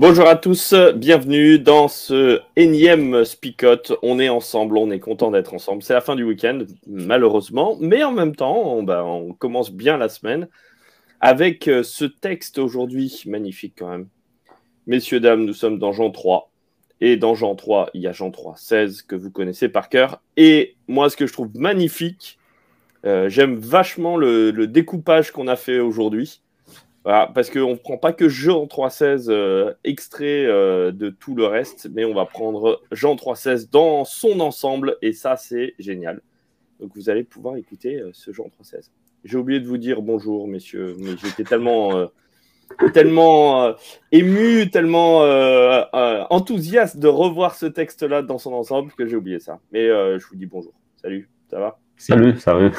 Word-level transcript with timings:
Bonjour 0.00 0.28
à 0.28 0.36
tous, 0.36 0.74
bienvenue 0.94 1.58
dans 1.58 1.88
ce 1.88 2.40
énième 2.54 3.24
Spicot. 3.24 3.94
On 4.02 4.20
est 4.20 4.28
ensemble, 4.28 4.78
on 4.78 4.92
est 4.92 5.00
content 5.00 5.32
d'être 5.32 5.54
ensemble. 5.54 5.82
C'est 5.82 5.92
la 5.92 6.00
fin 6.00 6.14
du 6.14 6.22
week-end, 6.22 6.60
malheureusement, 6.86 7.76
mais 7.80 8.04
en 8.04 8.12
même 8.12 8.36
temps, 8.36 8.76
on, 8.76 8.84
bah, 8.84 9.04
on 9.04 9.32
commence 9.32 9.72
bien 9.72 9.96
la 9.96 10.08
semaine 10.08 10.46
avec 11.20 11.66
euh, 11.66 11.82
ce 11.82 12.04
texte 12.04 12.60
aujourd'hui, 12.60 13.24
magnifique 13.26 13.74
quand 13.76 13.88
même. 13.88 14.06
Messieurs, 14.86 15.18
dames, 15.18 15.44
nous 15.44 15.52
sommes 15.52 15.80
dans 15.80 15.90
Jean 15.90 16.12
3. 16.12 16.48
Et 17.00 17.16
dans 17.16 17.34
Jean 17.34 17.56
3, 17.56 17.90
il 17.92 18.02
y 18.02 18.06
a 18.06 18.12
Jean 18.12 18.30
3, 18.30 18.54
16 18.56 19.02
que 19.02 19.16
vous 19.16 19.32
connaissez 19.32 19.68
par 19.68 19.88
cœur. 19.88 20.22
Et 20.36 20.76
moi, 20.86 21.10
ce 21.10 21.16
que 21.16 21.26
je 21.26 21.32
trouve 21.32 21.50
magnifique, 21.56 22.38
euh, 23.04 23.28
j'aime 23.28 23.56
vachement 23.56 24.16
le 24.16 24.52
découpage 24.68 25.32
qu'on 25.32 25.48
a 25.48 25.56
fait 25.56 25.80
aujourd'hui 25.80 26.40
parce 27.04 27.50
qu'on 27.50 27.70
ne 27.70 27.76
prend 27.76 27.96
pas 27.96 28.12
que 28.12 28.28
Jean 28.28 28.66
3.16 28.66 29.26
euh, 29.30 29.72
extrait 29.84 30.44
euh, 30.46 30.92
de 30.92 31.10
tout 31.10 31.34
le 31.34 31.46
reste, 31.46 31.88
mais 31.92 32.04
on 32.04 32.14
va 32.14 32.26
prendre 32.26 32.82
Jean 32.92 33.14
3.16 33.14 33.70
dans 33.70 34.04
son 34.04 34.40
ensemble, 34.40 34.96
et 35.02 35.12
ça, 35.12 35.36
c'est 35.36 35.74
génial. 35.78 36.22
Donc 36.80 36.92
vous 36.94 37.10
allez 37.10 37.24
pouvoir 37.24 37.56
écouter 37.56 37.96
euh, 37.96 38.10
ce 38.12 38.32
Jean 38.32 38.50
3.16. 38.60 38.90
J'ai 39.24 39.36
oublié 39.36 39.60
de 39.60 39.66
vous 39.66 39.78
dire 39.78 40.02
bonjour, 40.02 40.46
messieurs, 40.46 40.96
mais 40.98 41.12
j'étais 41.22 41.44
tellement, 41.44 42.08
tellement 42.94 43.74
ému, 44.12 44.70
tellement 44.70 45.22
enthousiaste 46.30 46.98
de 46.98 47.08
revoir 47.08 47.56
ce 47.56 47.66
texte-là 47.66 48.22
dans 48.22 48.38
son 48.38 48.52
ensemble 48.52 48.92
que 48.92 49.06
j'ai 49.06 49.16
oublié 49.16 49.40
ça. 49.40 49.58
Mais 49.72 49.88
je 49.88 50.24
vous 50.24 50.36
dis 50.36 50.46
bonjour. 50.46 50.72
Salut, 51.02 51.28
ça 51.50 51.58
va? 51.58 51.80
Salut, 51.98 52.38
salut. 52.38 52.70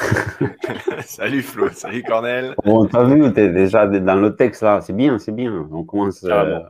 salut 1.06 1.42
Flo, 1.42 1.70
salut 1.72 2.04
Cornel. 2.04 2.56
Bon, 2.64 2.88
t'as 2.88 3.04
vu, 3.04 3.34
t'es 3.34 3.50
déjà 3.50 3.86
dans 3.86 4.16
le 4.16 4.34
texte 4.34 4.64
là, 4.64 4.80
c'est 4.80 4.94
bien, 4.94 5.20
c'est 5.20 5.34
bien. 5.34 5.52
On 5.72 5.84
commence 5.84 6.24
ah, 6.24 6.46
euh, 6.46 6.64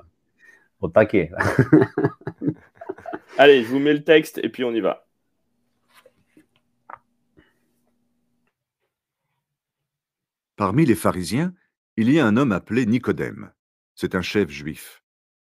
au 0.81 0.87
taquet. 0.87 1.31
Allez, 3.37 3.63
je 3.63 3.69
vous 3.69 3.77
mets 3.77 3.93
le 3.93 4.03
texte 4.03 4.39
et 4.41 4.49
puis 4.49 4.63
on 4.63 4.71
y 4.71 4.79
va. 4.79 5.05
Parmi 10.55 10.85
les 10.85 10.95
pharisiens, 10.95 11.53
il 11.97 12.11
y 12.11 12.19
a 12.19 12.25
un 12.25 12.35
homme 12.35 12.51
appelé 12.51 12.87
Nicodème. 12.87 13.51
C'est 13.93 14.15
un 14.15 14.21
chef 14.21 14.49
juif. 14.49 15.03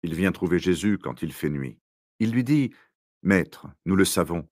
Il 0.03 0.13
vient 0.13 0.31
trouver 0.31 0.59
Jésus 0.59 0.99
quand 0.99 1.23
il 1.23 1.33
fait 1.33 1.49
nuit. 1.49 1.79
Il 2.19 2.31
lui 2.31 2.43
dit, 2.43 2.71
Maître, 3.23 3.67
nous 3.85 3.95
le 3.95 4.05
savons, 4.05 4.47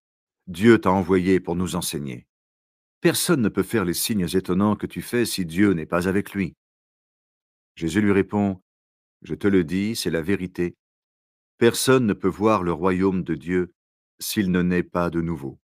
Dieu 0.47 0.79
t'a 0.79 0.91
envoyé 0.91 1.40
pour 1.40 1.56
nous 1.56 1.75
enseigner. 1.75 2.25
Personne 3.01 3.41
ne 3.41 3.50
peut 3.50 3.63
faire 3.63 3.84
les 3.84 3.95
signes 3.95 4.28
étonnants 4.31 4.75
que 4.75 4.85
tu 4.85 5.01
fais 5.01 5.25
si 5.25 5.44
Dieu 5.44 5.73
n'est 5.73 5.88
pas 5.88 6.07
avec 6.07 6.34
lui. 6.34 6.56
Jésus 7.75 8.00
lui 8.00 8.12
répond, 8.12 8.62
Je 9.23 9.34
te 9.34 9.47
le 9.47 9.63
dis, 9.63 9.95
c'est 9.95 10.12
la 10.12 10.22
vérité. 10.22 10.75
Personne 11.57 12.06
ne 12.06 12.13
peut 12.13 12.28
voir 12.28 12.61
le 12.61 12.72
royaume 12.72 13.23
de 13.23 13.34
Dieu 13.34 13.73
s'il 14.19 14.51
ne 14.51 14.61
naît 14.61 14.84
pas 14.84 15.09
de 15.09 15.19
nouveau. 15.19 15.59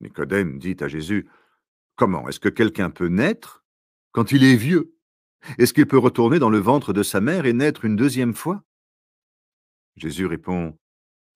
Nicodème 0.00 0.58
dit 0.58 0.76
à 0.80 0.88
Jésus, 0.88 1.28
Comment 1.96 2.26
est-ce 2.28 2.40
que 2.40 2.48
quelqu'un 2.48 2.88
peut 2.88 3.08
naître 3.08 3.64
quand 4.12 4.32
il 4.32 4.42
est 4.42 4.56
vieux? 4.56 4.94
Est-ce 5.58 5.74
qu'il 5.74 5.86
peut 5.86 5.98
retourner 5.98 6.38
dans 6.38 6.50
le 6.50 6.58
ventre 6.58 6.94
de 6.94 7.02
sa 7.02 7.20
mère 7.20 7.44
et 7.44 7.52
naître 7.52 7.84
une 7.84 7.96
deuxième 7.96 8.34
fois 8.34 8.64
Jésus 9.96 10.24
répond, 10.24 10.78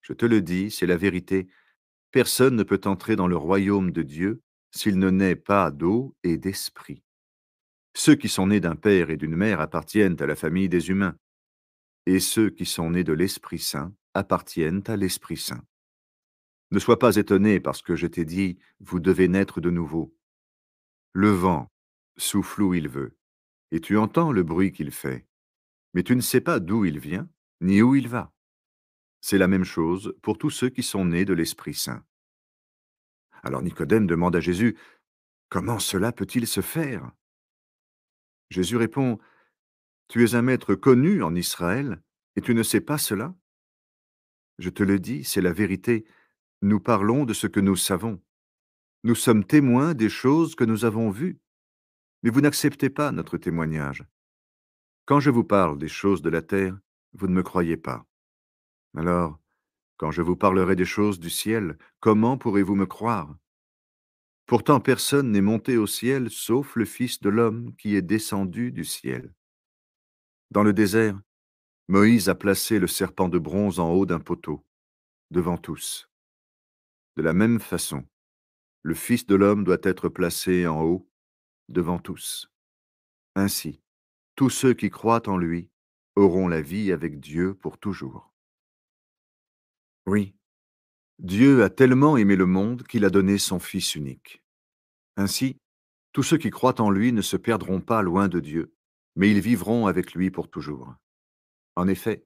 Je 0.01 0.15
te 0.15 0.25
le 0.25 0.41
dis, 0.41 0.71
c'est 0.71 0.87
la 0.87 0.97
vérité. 0.97 1.49
Personne 2.13 2.57
ne 2.57 2.63
peut 2.63 2.81
entrer 2.87 3.15
dans 3.15 3.29
le 3.29 3.37
royaume 3.37 3.91
de 3.91 4.03
Dieu 4.03 4.43
s'il 4.73 4.99
ne 4.99 5.11
naît 5.11 5.37
pas 5.37 5.71
d'eau 5.71 6.15
et 6.23 6.39
d'esprit. 6.39 7.03
Ceux 7.95 8.15
qui 8.15 8.29
sont 8.29 8.47
nés 8.47 8.61
d'un 8.61 8.77
père 8.77 9.11
et 9.11 9.17
d'une 9.17 9.37
mère 9.37 9.61
appartiennent 9.61 10.21
à 10.21 10.27
la 10.27 10.37
famille 10.37 10.69
des 10.69 10.91
humains, 10.91 11.17
et 12.07 12.21
ceux 12.21 12.51
qui 12.51 12.67
sont 12.67 12.91
nés 12.91 13.05
de 13.05 13.13
l'Esprit 13.13 13.59
Saint 13.59 13.95
appartiennent 14.15 14.83
à 14.87 14.97
l'Esprit 14.97 15.37
Saint. 15.37 15.63
Ne 16.71 16.79
sois 16.79 16.99
pas 16.99 17.17
étonné 17.17 17.61
parce 17.61 17.83
que 17.83 17.97
je 17.97 18.07
t'ai 18.07 18.25
dit, 18.25 18.59
vous 18.79 19.01
devez 19.01 19.29
naître 19.29 19.61
de 19.61 19.71
nouveau. 19.71 20.15
Le 21.13 21.31
vent 21.31 21.71
souffle 22.17 22.63
où 22.63 22.75
il 22.75 22.89
veut, 22.89 23.17
et 23.73 23.81
tu 23.81 23.97
entends 23.97 24.33
le 24.33 24.43
bruit 24.43 24.73
qu'il 24.73 24.93
fait, 24.93 25.27
mais 25.95 26.03
tu 26.03 26.15
ne 26.15 26.21
sais 26.21 26.41
pas 26.41 26.61
d'où 26.61 26.85
il 26.85 26.99
vient, 26.99 27.29
ni 27.61 27.83
où 27.83 27.95
il 27.95 28.09
va. 28.09 28.33
C'est 29.21 29.39
la 29.39 29.49
même 29.49 29.65
chose 29.65 30.15
pour 30.23 30.39
tous 30.39 30.51
ceux 30.51 30.71
qui 30.71 30.83
sont 30.83 31.05
nés 31.05 31.25
de 31.25 31.35
l'Esprit 31.35 31.75
Saint. 31.75 32.05
Alors 33.43 33.63
Nicodème 33.63 34.07
demande 34.07 34.37
à 34.37 34.41
Jésus, 34.41 34.77
Comment 35.51 35.81
cela 35.81 36.13
peut-il 36.13 36.47
se 36.47 36.61
faire? 36.61 37.11
Jésus 38.51 38.77
répond, 38.77 39.19
Tu 40.07 40.25
es 40.25 40.37
un 40.37 40.43
maître 40.43 40.77
connu 40.77 41.25
en 41.25 41.35
Israël, 41.35 42.01
et 42.37 42.41
tu 42.41 42.55
ne 42.55 42.63
sais 42.63 42.81
pas 42.81 42.99
cela 42.99 43.35
Je 44.61 44.71
te 44.71 44.85
le 44.85 45.01
dis, 45.01 45.25
c'est 45.25 45.41
la 45.41 45.53
vérité, 45.53 46.07
nous 46.63 46.79
parlons 46.79 47.25
de 47.25 47.33
ce 47.33 47.49
que 47.49 47.59
nous 47.59 47.75
savons. 47.75 48.23
Nous 49.03 49.17
sommes 49.17 49.45
témoins 49.45 49.95
des 49.95 50.09
choses 50.09 50.55
que 50.55 50.65
nous 50.65 50.85
avons 50.85 51.11
vues, 51.11 51.41
mais 52.23 52.31
vous 52.31 52.43
n'acceptez 52.43 52.89
pas 52.89 53.11
notre 53.11 53.37
témoignage. 53.37 54.05
Quand 55.07 55.19
je 55.19 55.31
vous 55.31 55.45
parle 55.45 55.79
des 55.79 55.89
choses 55.89 56.23
de 56.23 56.31
la 56.31 56.43
terre, 56.43 56.79
vous 57.15 57.27
ne 57.27 57.35
me 57.35 57.43
croyez 57.43 57.77
pas. 57.77 58.07
Alors, 58.97 59.41
quand 60.01 60.11
je 60.11 60.23
vous 60.23 60.35
parlerai 60.35 60.77
des 60.77 60.87
choses 60.87 61.21
du 61.21 61.29
ciel, 61.29 61.77
comment 62.01 62.39
pourrez-vous 62.39 62.75
me 62.75 62.87
croire? 62.87 63.37
Pourtant 64.47 64.81
personne 64.81 65.31
n'est 65.31 65.43
monté 65.43 65.77
au 65.77 65.87
ciel 65.87 66.31
sauf 66.31 66.75
le 66.75 66.87
Fils 66.87 67.21
de 67.21 67.29
l'homme 67.29 67.77
qui 67.77 67.97
est 67.97 68.01
descendu 68.01 68.73
du 68.73 68.87
ciel. 68.87 69.35
Dans 70.51 70.63
le 70.63 70.73
désert, 70.73 71.21
Moïse 71.89 72.31
a 72.31 72.35
placé 72.35 72.79
le 72.79 72.87
serpent 72.87 73.29
de 73.29 73.39
bronze 73.39 73.79
en 73.79 73.91
haut 73.91 74.07
d'un 74.07 74.21
poteau, 74.21 74.65
devant 75.31 75.59
tous. 75.59 76.09
De 77.19 77.23
la 77.23 77.35
même 77.35 77.61
façon, 77.61 78.03
le 78.81 78.95
Fils 78.95 79.27
de 79.27 79.35
l'homme 79.35 79.65
doit 79.65 79.83
être 79.83 80.09
placé 80.09 80.67
en 80.67 80.81
haut, 80.83 81.11
devant 81.69 81.99
tous. 81.99 82.51
Ainsi, 83.35 83.83
tous 84.35 84.49
ceux 84.49 84.73
qui 84.73 84.89
croient 84.89 85.29
en 85.29 85.37
lui 85.37 85.69
auront 86.17 86.49
la 86.49 86.63
vie 86.63 86.91
avec 86.91 87.21
Dieu 87.21 87.53
pour 87.53 87.77
toujours. 87.77 88.30
Oui, 90.11 90.35
Dieu 91.21 91.63
a 91.63 91.71
tellement 91.71 92.17
aimé 92.17 92.35
le 92.35 92.45
monde 92.45 92.83
qu'il 92.83 93.05
a 93.05 93.11
donné 93.11 93.39
son 93.39 93.61
Fils 93.61 93.95
unique. 93.95 94.43
Ainsi, 95.17 95.57
tous 96.11 96.25
ceux 96.25 96.37
qui 96.37 96.51
croient 96.51 96.81
en 96.81 96.91
lui 96.91 97.13
ne 97.13 97.23
se 97.23 97.37
perdront 97.37 97.81
pas 97.81 98.03
loin 98.03 98.27
de 98.27 98.41
Dieu, 98.41 98.75
mais 99.15 99.31
ils 99.31 99.39
vivront 99.39 99.87
avec 99.87 100.15
lui 100.15 100.33
pour 100.33 100.51
toujours. 100.51 100.97
En 101.77 101.87
effet, 101.87 102.25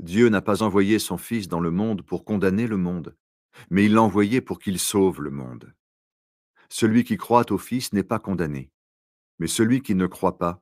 Dieu 0.00 0.30
n'a 0.30 0.42
pas 0.42 0.64
envoyé 0.64 0.98
son 0.98 1.16
Fils 1.16 1.46
dans 1.46 1.60
le 1.60 1.70
monde 1.70 2.02
pour 2.02 2.24
condamner 2.24 2.66
le 2.66 2.76
monde, 2.76 3.16
mais 3.70 3.84
il 3.84 3.94
l'a 3.94 4.02
envoyé 4.02 4.40
pour 4.40 4.58
qu'il 4.58 4.80
sauve 4.80 5.22
le 5.22 5.30
monde. 5.30 5.72
Celui 6.70 7.04
qui 7.04 7.18
croit 7.18 7.52
au 7.52 7.58
Fils 7.58 7.92
n'est 7.92 8.02
pas 8.02 8.18
condamné, 8.18 8.72
mais 9.38 9.46
celui 9.46 9.80
qui 9.80 9.94
ne 9.94 10.08
croit 10.08 10.38
pas, 10.38 10.60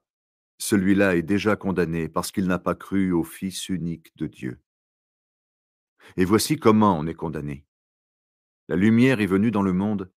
celui-là 0.59 1.17
est 1.17 1.23
déjà 1.23 1.57
condamné 1.57 2.11
parce 2.11 2.31
qu'il 2.31 2.47
n'a 2.47 2.59
pas 2.59 2.75
cru 2.75 3.13
au 3.13 3.25
Fils 3.25 3.71
unique 3.71 4.15
de 4.17 4.27
Dieu. 4.27 4.61
Et 6.17 6.25
voici 6.25 6.59
comment 6.59 6.99
on 6.99 7.07
est 7.07 7.15
condamné. 7.15 7.65
La 8.69 8.77
lumière 8.77 9.21
est 9.21 9.27
venue 9.27 9.51
dans 9.51 9.63
le 9.63 9.73
monde, 9.73 10.13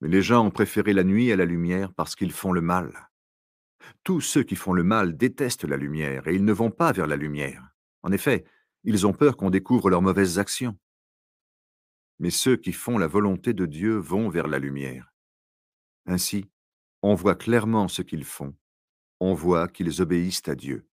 mais 0.00 0.08
les 0.08 0.22
gens 0.22 0.46
ont 0.46 0.50
préféré 0.50 0.92
la 0.92 1.04
nuit 1.04 1.32
à 1.32 1.36
la 1.36 1.44
lumière 1.44 1.92
parce 1.92 2.16
qu'ils 2.16 2.32
font 2.32 2.52
le 2.52 2.62
mal. 2.62 3.10
Tous 4.04 4.20
ceux 4.20 4.42
qui 4.42 4.56
font 4.56 4.72
le 4.72 4.84
mal 4.84 5.16
détestent 5.16 5.64
la 5.64 5.76
lumière 5.76 6.26
et 6.26 6.34
ils 6.34 6.44
ne 6.44 6.52
vont 6.52 6.70
pas 6.70 6.92
vers 6.92 7.06
la 7.06 7.16
lumière. 7.16 7.70
En 8.02 8.12
effet, 8.12 8.44
ils 8.84 9.06
ont 9.06 9.12
peur 9.12 9.36
qu'on 9.36 9.50
découvre 9.50 9.90
leurs 9.90 10.02
mauvaises 10.02 10.38
actions. 10.38 10.78
Mais 12.18 12.30
ceux 12.30 12.56
qui 12.56 12.72
font 12.72 12.98
la 12.98 13.06
volonté 13.06 13.52
de 13.52 13.66
Dieu 13.66 13.96
vont 13.96 14.28
vers 14.28 14.46
la 14.46 14.58
lumière. 14.58 15.12
Ainsi, 16.06 16.50
on 17.02 17.14
voit 17.14 17.34
clairement 17.34 17.88
ce 17.88 18.02
qu'ils 18.02 18.24
font. 18.24 18.54
On 19.20 19.34
voit 19.34 19.68
qu'ils 19.68 20.00
obéissent 20.02 20.48
à 20.48 20.54
Dieu. 20.54 20.89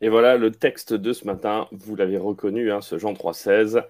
Et 0.00 0.08
voilà 0.08 0.36
le 0.36 0.50
texte 0.50 0.94
de 0.94 1.12
ce 1.12 1.26
matin. 1.26 1.68
Vous 1.72 1.94
l'avez 1.94 2.16
reconnu, 2.16 2.72
hein, 2.72 2.80
ce 2.80 2.98
Jean 2.98 3.12
3,16. 3.12 3.84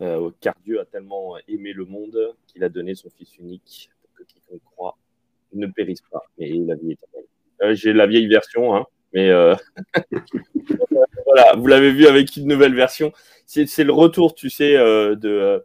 Euh, 0.00 0.30
car 0.40 0.54
Dieu 0.64 0.80
a 0.80 0.84
tellement 0.84 1.36
aimé 1.46 1.72
le 1.72 1.84
monde 1.84 2.34
qu'il 2.48 2.64
a 2.64 2.68
donné 2.68 2.94
son 2.94 3.08
Fils 3.10 3.38
unique 3.38 3.90
pour 4.00 4.10
que 4.14 4.24
quiconque 4.24 4.62
croit 4.64 4.98
ne 5.52 5.66
périsse 5.66 6.02
pas. 6.10 6.22
Euh, 6.40 7.74
J'ai 7.74 7.92
la 7.92 8.06
vieille 8.08 8.26
version, 8.26 8.74
hein, 8.74 8.86
mais 9.12 9.28
euh, 9.30 9.54
voilà, 11.26 11.54
vous 11.56 11.66
l'avez 11.68 11.92
vu 11.92 12.06
avec 12.06 12.36
une 12.36 12.48
nouvelle 12.48 12.74
version. 12.74 13.12
C'est 13.46 13.84
le 13.84 13.92
retour, 13.92 14.34
tu 14.34 14.50
sais, 14.50 14.74
de 14.74 15.64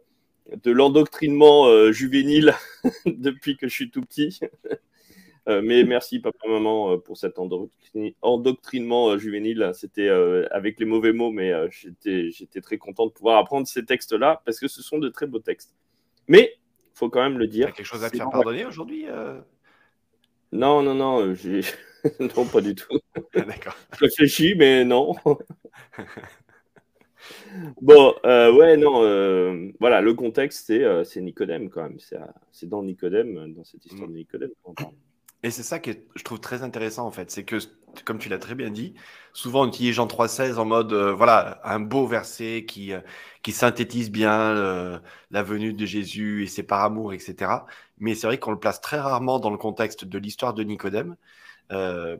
l'endoctrinement 0.66 1.90
juvénile 1.90 2.54
depuis 3.06 3.56
que 3.56 3.66
je 3.66 3.72
suis 3.72 3.90
tout 3.90 4.02
petit. 4.02 4.38
Mais 5.48 5.84
merci 5.84 6.20
papa 6.20 6.48
maman 6.48 6.98
pour 6.98 7.16
cet 7.16 7.38
endoctrinement 7.38 9.18
juvénile. 9.18 9.70
C'était 9.74 10.08
avec 10.50 10.78
les 10.78 10.86
mauvais 10.86 11.12
mots, 11.12 11.30
mais 11.30 11.52
j'étais 11.70 12.60
très 12.60 12.78
content 12.78 13.06
de 13.06 13.12
pouvoir 13.12 13.38
apprendre 13.38 13.66
ces 13.66 13.84
textes-là 13.84 14.42
parce 14.44 14.60
que 14.60 14.68
ce 14.68 14.82
sont 14.82 14.98
de 14.98 15.08
très 15.08 15.26
beaux 15.26 15.38
textes. 15.38 15.74
Mais 16.28 16.54
il 16.54 16.98
faut 16.98 17.08
quand 17.08 17.22
même 17.22 17.38
le 17.38 17.46
dire. 17.46 17.72
quelque 17.72 17.86
chose 17.86 18.04
à 18.04 18.10
te 18.10 18.16
faire 18.16 18.30
pardonner 18.30 18.66
aujourd'hui 18.66 19.06
Non, 20.52 20.82
non, 20.82 20.94
non, 20.94 21.34
j'ai 21.34 21.62
non, 22.20 22.46
pas 22.46 22.60
du 22.60 22.74
tout. 22.74 22.98
Ah, 23.34 23.42
d'accord. 23.42 23.76
Je 23.94 24.04
réfléchis, 24.04 24.54
mais 24.56 24.84
non. 24.84 25.14
bon, 27.80 28.14
euh, 28.24 28.52
ouais, 28.52 28.76
non. 28.76 29.02
Euh, 29.02 29.70
voilà, 29.80 30.00
le 30.00 30.14
contexte, 30.14 30.66
c'est 30.66 30.84
euh, 30.84 31.04
Nicodème 31.16 31.70
quand 31.70 31.82
même. 31.82 31.98
C'est 32.52 32.68
dans 32.68 32.82
Nicodème, 32.82 33.52
dans 33.52 33.64
cette 33.64 33.84
histoire 33.84 34.08
de 34.08 34.14
Nicodème 34.14 34.50
Et 35.42 35.50
c'est 35.50 35.62
ça 35.62 35.78
que 35.78 35.92
je 36.14 36.22
trouve 36.24 36.40
très 36.40 36.62
intéressant 36.62 37.06
en 37.06 37.10
fait, 37.10 37.30
c'est 37.30 37.44
que, 37.44 37.56
comme 38.04 38.18
tu 38.18 38.28
l'as 38.28 38.38
très 38.38 38.54
bien 38.54 38.70
dit, 38.70 38.94
souvent 39.32 39.62
on 39.64 39.68
utilise 39.68 39.94
Jean 39.94 40.06
3,16 40.06 40.56
en 40.56 40.64
mode, 40.64 40.92
voilà, 40.92 41.60
un 41.64 41.80
beau 41.80 42.06
verset 42.06 42.64
qui, 42.66 42.92
qui 43.42 43.52
synthétise 43.52 44.10
bien 44.10 45.00
la 45.30 45.42
venue 45.42 45.72
de 45.72 45.86
Jésus 45.86 46.42
et 46.44 46.46
ses 46.48 46.64
par 46.64 46.82
amour, 46.82 47.12
etc. 47.12 47.52
Mais 47.98 48.14
c'est 48.14 48.26
vrai 48.26 48.38
qu'on 48.38 48.50
le 48.52 48.58
place 48.58 48.80
très 48.80 48.98
rarement 48.98 49.38
dans 49.38 49.50
le 49.50 49.58
contexte 49.58 50.04
de 50.04 50.18
l'histoire 50.18 50.54
de 50.54 50.62
Nicodème. 50.64 51.16
Euh, 51.72 52.16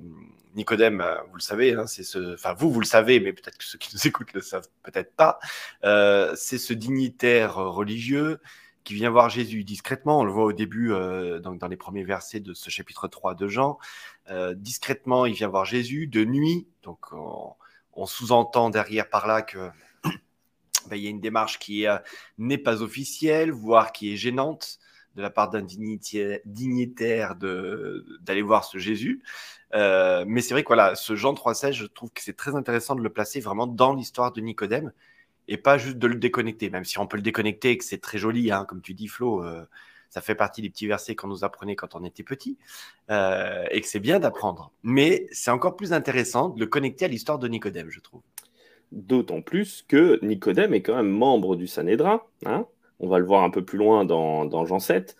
Nicodème, 0.55 1.00
euh, 1.00 1.17
vous 1.31 1.37
le 1.37 1.41
savez, 1.41 1.75
hein, 1.75 1.87
c'est 1.87 2.03
ce, 2.03 2.35
enfin 2.35 2.55
vous, 2.55 2.70
vous 2.73 2.81
le 2.81 2.87
savez, 2.87 3.20
mais 3.20 3.32
peut-être 3.32 3.59
que 3.59 3.65
ceux 3.65 3.79
qui 3.79 3.94
nous 3.94 4.06
écoutent 4.06 4.32
le 4.32 4.41
savent 4.41 4.69
peut-être 4.82 5.15
pas. 5.15 5.38
Euh, 5.85 6.35
c'est 6.37 6.59
ce 6.59 6.73
dignitaire 6.73 7.56
religieux 7.56 8.41
qui 8.88 8.94
vient 8.94 9.11
voir 9.11 9.29
Jésus 9.29 9.64
discrètement. 9.64 10.20
On 10.20 10.25
le 10.25 10.32
voit 10.32 10.44
au 10.44 10.55
début, 10.55 10.94
donc 11.43 11.58
dans 11.58 11.69
les 11.69 11.76
premiers 11.76 12.05
versets 12.05 12.40
de 12.40 12.55
ce 12.55 12.70
chapitre 12.70 13.06
3 13.06 13.35
de 13.35 13.46
Jean. 13.46 13.79
discrètement, 14.55 15.26
il 15.26 15.35
vient 15.35 15.49
voir 15.49 15.67
Jésus 15.67 16.06
de 16.06 16.25
nuit. 16.25 16.67
Donc 16.82 17.12
on, 17.12 18.06
sous-entend 18.06 18.70
derrière 18.70 19.11
par 19.11 19.26
là 19.26 19.43
que 19.43 19.69
ben, 20.88 20.96
il 20.96 21.02
y 21.02 21.06
a 21.06 21.11
une 21.11 21.20
démarche 21.20 21.58
qui 21.58 21.85
n'est 22.38 22.56
pas 22.56 22.81
officielle, 22.81 23.52
voire 23.52 23.93
qui 23.93 24.11
est 24.11 24.17
gênante 24.17 24.79
de 25.17 25.23
la 25.23 25.29
part 25.29 25.50
d'un 25.50 25.62
dignitaire 25.62 27.37
d'aller 27.37 28.43
voir 28.43 28.64
ce 28.64 28.79
Jésus. 28.79 29.23
Euh, 29.75 30.25
mais 30.26 30.41
c'est 30.41 30.55
vrai 30.55 30.62
que 30.62 30.69
voilà, 30.69 30.94
ce 30.94 31.14
Jean 31.14 31.34
3,16, 31.34 31.73
je 31.73 31.84
trouve 31.84 32.11
que 32.11 32.23
c'est 32.23 32.37
très 32.37 32.55
intéressant 32.55 32.94
de 32.94 33.02
le 33.02 33.11
placer 33.11 33.41
vraiment 33.41 33.67
dans 33.67 33.93
l'histoire 33.93 34.32
de 34.32 34.41
Nicodème 34.41 34.93
et 35.49 35.56
pas 35.56 35.79
juste 35.79 35.99
de 35.99 36.06
le 36.06 36.15
déconnecter, 36.15 36.71
même 36.71 36.85
si 36.85 36.99
on 36.99 37.06
peut 37.06 37.17
le 37.17 37.23
déconnecter 37.23 37.71
et 37.71 37.79
que 37.79 37.85
c'est 37.85 38.00
très 38.00 38.19
joli, 38.19 38.53
hein, 38.53 38.65
comme 38.69 38.83
tu 38.83 38.95
dis 38.95 39.09
Flo, 39.09 39.43
euh, 39.43 39.65
ça 40.11 40.21
fait 40.21 40.35
partie 40.35 40.62
des 40.62 40.71
petits 40.71 40.87
versets 40.87 41.15
qu'on 41.15 41.29
nous 41.29 41.43
apprenait 41.43 41.75
quand 41.75 41.95
on 41.95 42.05
était 42.05 42.23
petit 42.23 42.59
euh, 43.11 43.65
et 43.71 43.81
que 43.81 43.89
c'est 43.89 44.00
bien 44.00 44.21
d'apprendre. 44.21 44.73
Mais 44.83 45.27
c'est 45.33 45.50
encore 45.50 45.77
plus 45.77 45.93
intéressant 45.93 46.50
de 46.50 46.61
le 46.61 46.67
connecter 46.67 47.06
à 47.06 47.09
l'histoire 47.09 47.39
de 47.39 47.49
Nicodème, 47.49 47.91
je 47.91 48.00
trouve. 48.00 48.23
D'autant 48.93 49.43
plus 49.43 49.85
que 49.87 50.19
Nicodème 50.23 50.75
est 50.75 50.83
quand 50.83 50.97
même 50.97 51.11
membre 51.11 51.56
du 51.56 51.67
Sanhédrin, 51.67 52.23
hein 52.47 52.67
on 53.01 53.09
va 53.09 53.19
le 53.19 53.25
voir 53.25 53.44
un 53.44 53.51
peu 53.51 53.65
plus 53.65 53.79
loin 53.79 54.05
dans, 54.05 54.65
Jean 54.67 54.79
7, 54.79 55.17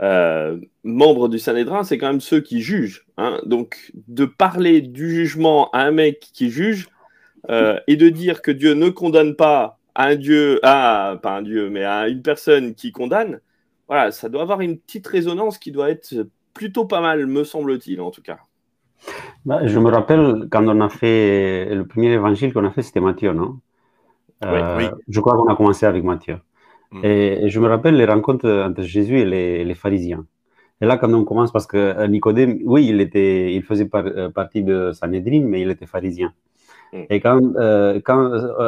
euh, 0.00 0.58
membres 0.84 1.28
du 1.28 1.38
Sanhédrin, 1.38 1.84
c'est 1.84 1.98
quand 1.98 2.08
même 2.08 2.20
ceux 2.20 2.40
qui 2.40 2.60
jugent. 2.60 3.06
Hein. 3.18 3.40
Donc, 3.44 3.92
de 4.08 4.24
parler 4.24 4.80
du 4.80 5.10
jugement 5.10 5.70
à 5.70 5.82
un 5.82 5.90
mec 5.90 6.20
qui 6.32 6.50
juge 6.50 6.88
euh, 7.48 7.78
et 7.86 7.96
de 7.96 8.08
dire 8.08 8.42
que 8.42 8.50
Dieu 8.50 8.74
ne 8.74 8.88
condamne 8.90 9.34
pas 9.34 9.78
à 9.94 10.06
un 10.06 10.16
Dieu, 10.16 10.60
à, 10.62 11.18
pas 11.22 11.36
un 11.36 11.42
Dieu, 11.42 11.70
mais 11.70 11.84
à 11.84 12.08
une 12.08 12.22
personne 12.22 12.74
qui 12.74 12.92
condamne, 12.92 13.40
voilà, 13.88 14.12
ça 14.12 14.28
doit 14.28 14.42
avoir 14.42 14.60
une 14.60 14.78
petite 14.78 15.06
résonance 15.06 15.58
qui 15.58 15.72
doit 15.72 15.90
être 15.90 16.26
plutôt 16.54 16.84
pas 16.84 17.00
mal, 17.00 17.26
me 17.26 17.44
semble-t-il, 17.44 18.00
en 18.00 18.10
tout 18.10 18.22
cas. 18.22 18.38
Bah, 19.44 19.66
je 19.66 19.78
me 19.78 19.90
rappelle 19.90 20.48
quand 20.50 20.66
on 20.68 20.80
a 20.80 20.88
fait 20.88 21.74
le 21.74 21.86
premier 21.86 22.12
évangile 22.12 22.52
qu'on 22.52 22.64
a 22.64 22.70
fait, 22.70 22.82
c'était 22.82 23.00
Matthieu, 23.00 23.32
non? 23.32 23.58
Oui, 24.42 24.48
oui. 24.76 24.84
Euh, 24.84 24.90
je 25.08 25.20
crois 25.20 25.34
qu'on 25.34 25.48
a 25.48 25.56
commencé 25.56 25.86
avec 25.86 26.04
Matthieu. 26.04 26.38
Mm. 26.92 27.04
Et, 27.04 27.48
je 27.48 27.60
me 27.60 27.68
rappelle 27.68 27.96
les 27.96 28.04
rencontres 28.04 28.48
entre 28.48 28.82
Jésus 28.82 29.20
et 29.20 29.64
les, 29.64 29.74
pharisiens. 29.74 30.26
Et 30.80 30.86
là, 30.86 30.96
quand 30.96 31.12
on 31.12 31.24
commence, 31.24 31.52
parce 31.52 31.66
que 31.66 32.06
Nicodème, 32.06 32.58
oui, 32.64 32.86
il, 32.86 33.00
était, 33.00 33.54
il 33.54 33.62
faisait 33.62 33.88
euh, 33.94 34.30
partie 34.30 34.62
de 34.62 34.92
Sanhedrin, 34.92 35.44
mais 35.44 35.60
il 35.60 35.70
était 35.70 35.86
pharisien. 35.86 36.32
Mm. 36.92 37.02
Et 37.10 37.20
quand, 37.20 37.40
euh, 37.56 38.00
quand 38.04 38.18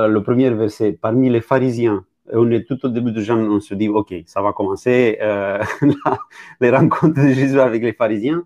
le 0.08 0.20
premier 0.20 0.50
verset, 0.50 0.92
parmi 0.92 1.30
les 1.30 1.40
pharisiens, 1.40 2.04
on 2.32 2.50
est 2.50 2.66
tout 2.66 2.84
au 2.86 2.88
début 2.88 3.12
de 3.12 3.20
Jean, 3.20 3.38
on 3.38 3.60
se 3.60 3.74
dit, 3.74 3.88
OK, 3.88 4.14
ça 4.26 4.40
va 4.42 4.52
commencer 4.52 5.18
les 6.60 6.70
rencontres 6.70 7.20
de 7.20 7.28
Jésus 7.28 7.60
avec 7.60 7.82
les 7.82 7.92
pharisiens. 7.92 8.44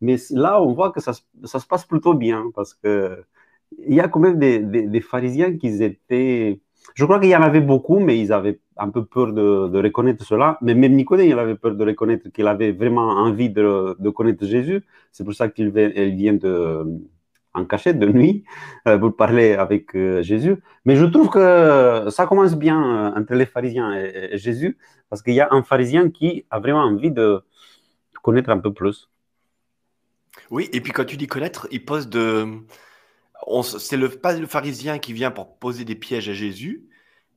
Mais 0.00 0.16
là, 0.30 0.62
on 0.62 0.72
voit 0.72 0.90
que 0.90 1.00
ça, 1.00 1.12
se 1.12 1.66
passe 1.66 1.84
plutôt 1.84 2.14
bien, 2.14 2.44
parce 2.54 2.74
que 2.74 3.24
il 3.88 3.94
y 3.94 4.00
a 4.00 4.08
quand 4.08 4.20
même 4.20 4.38
des 4.38 5.00
pharisiens 5.00 5.56
qui 5.58 5.82
étaient 5.82 6.60
je 6.94 7.04
crois 7.04 7.20
qu'il 7.20 7.30
y 7.30 7.36
en 7.36 7.42
avait 7.42 7.60
beaucoup, 7.60 7.98
mais 7.98 8.18
ils 8.18 8.32
avaient 8.32 8.60
un 8.76 8.90
peu 8.90 9.04
peur 9.04 9.32
de, 9.32 9.78
reconnaître 9.82 10.24
cela. 10.24 10.58
Mais 10.62 10.74
même 10.74 10.94
Nicodème, 10.94 11.28
il 11.28 11.38
avait 11.38 11.56
peur 11.56 11.74
de 11.74 11.84
reconnaître 11.84 12.28
qu'il 12.30 12.46
avait 12.46 12.72
vraiment 12.72 13.08
envie 13.08 13.50
de, 13.50 14.08
connaître 14.10 14.46
Jésus. 14.46 14.82
C'est 15.12 15.24
pour 15.24 15.34
ça 15.34 15.48
qu'il 15.48 15.70
vient 15.70 16.34
de, 16.34 16.84
en 17.56 17.64
cachette 17.64 17.98
de 17.98 18.06
nuit 18.06 18.44
euh, 18.86 18.98
pour 18.98 19.16
parler 19.16 19.54
avec 19.54 19.94
euh, 19.96 20.22
Jésus. 20.22 20.56
Mais 20.84 20.96
je 20.96 21.04
trouve 21.04 21.28
que 21.30 22.06
ça 22.10 22.26
commence 22.26 22.54
bien 22.54 22.78
euh, 22.80 23.18
entre 23.18 23.34
les 23.34 23.46
pharisiens 23.46 23.92
et, 23.94 24.36
Jésus, 24.38 24.78
parce 25.10 25.22
qu'il 25.22 25.34
y 25.34 25.40
a 25.40 25.48
un 25.50 25.62
pharisien 25.62 26.10
qui 26.10 26.46
a 26.50 26.58
vraiment 26.60 26.82
envie 26.82 27.10
de 27.10 27.42
connaître 28.22 28.50
un 28.50 28.58
peu 28.58 28.72
plus. 28.72 29.10
Oui, 30.50 30.68
et 30.72 30.80
puis 30.80 30.92
quand 30.92 31.04
tu 31.04 31.16
dis 31.16 31.26
connaître, 31.26 31.66
il 31.70 31.84
pose 31.84 32.08
de 32.08 32.46
c'est 33.62 33.96
le, 33.96 34.08
pas 34.08 34.32
le 34.32 34.46
pharisien 34.46 34.98
qui 34.98 35.12
vient 35.12 35.30
pour 35.30 35.58
poser 35.58 35.84
des 35.84 35.94
pièges 35.94 36.28
à 36.28 36.32
Jésus, 36.32 36.88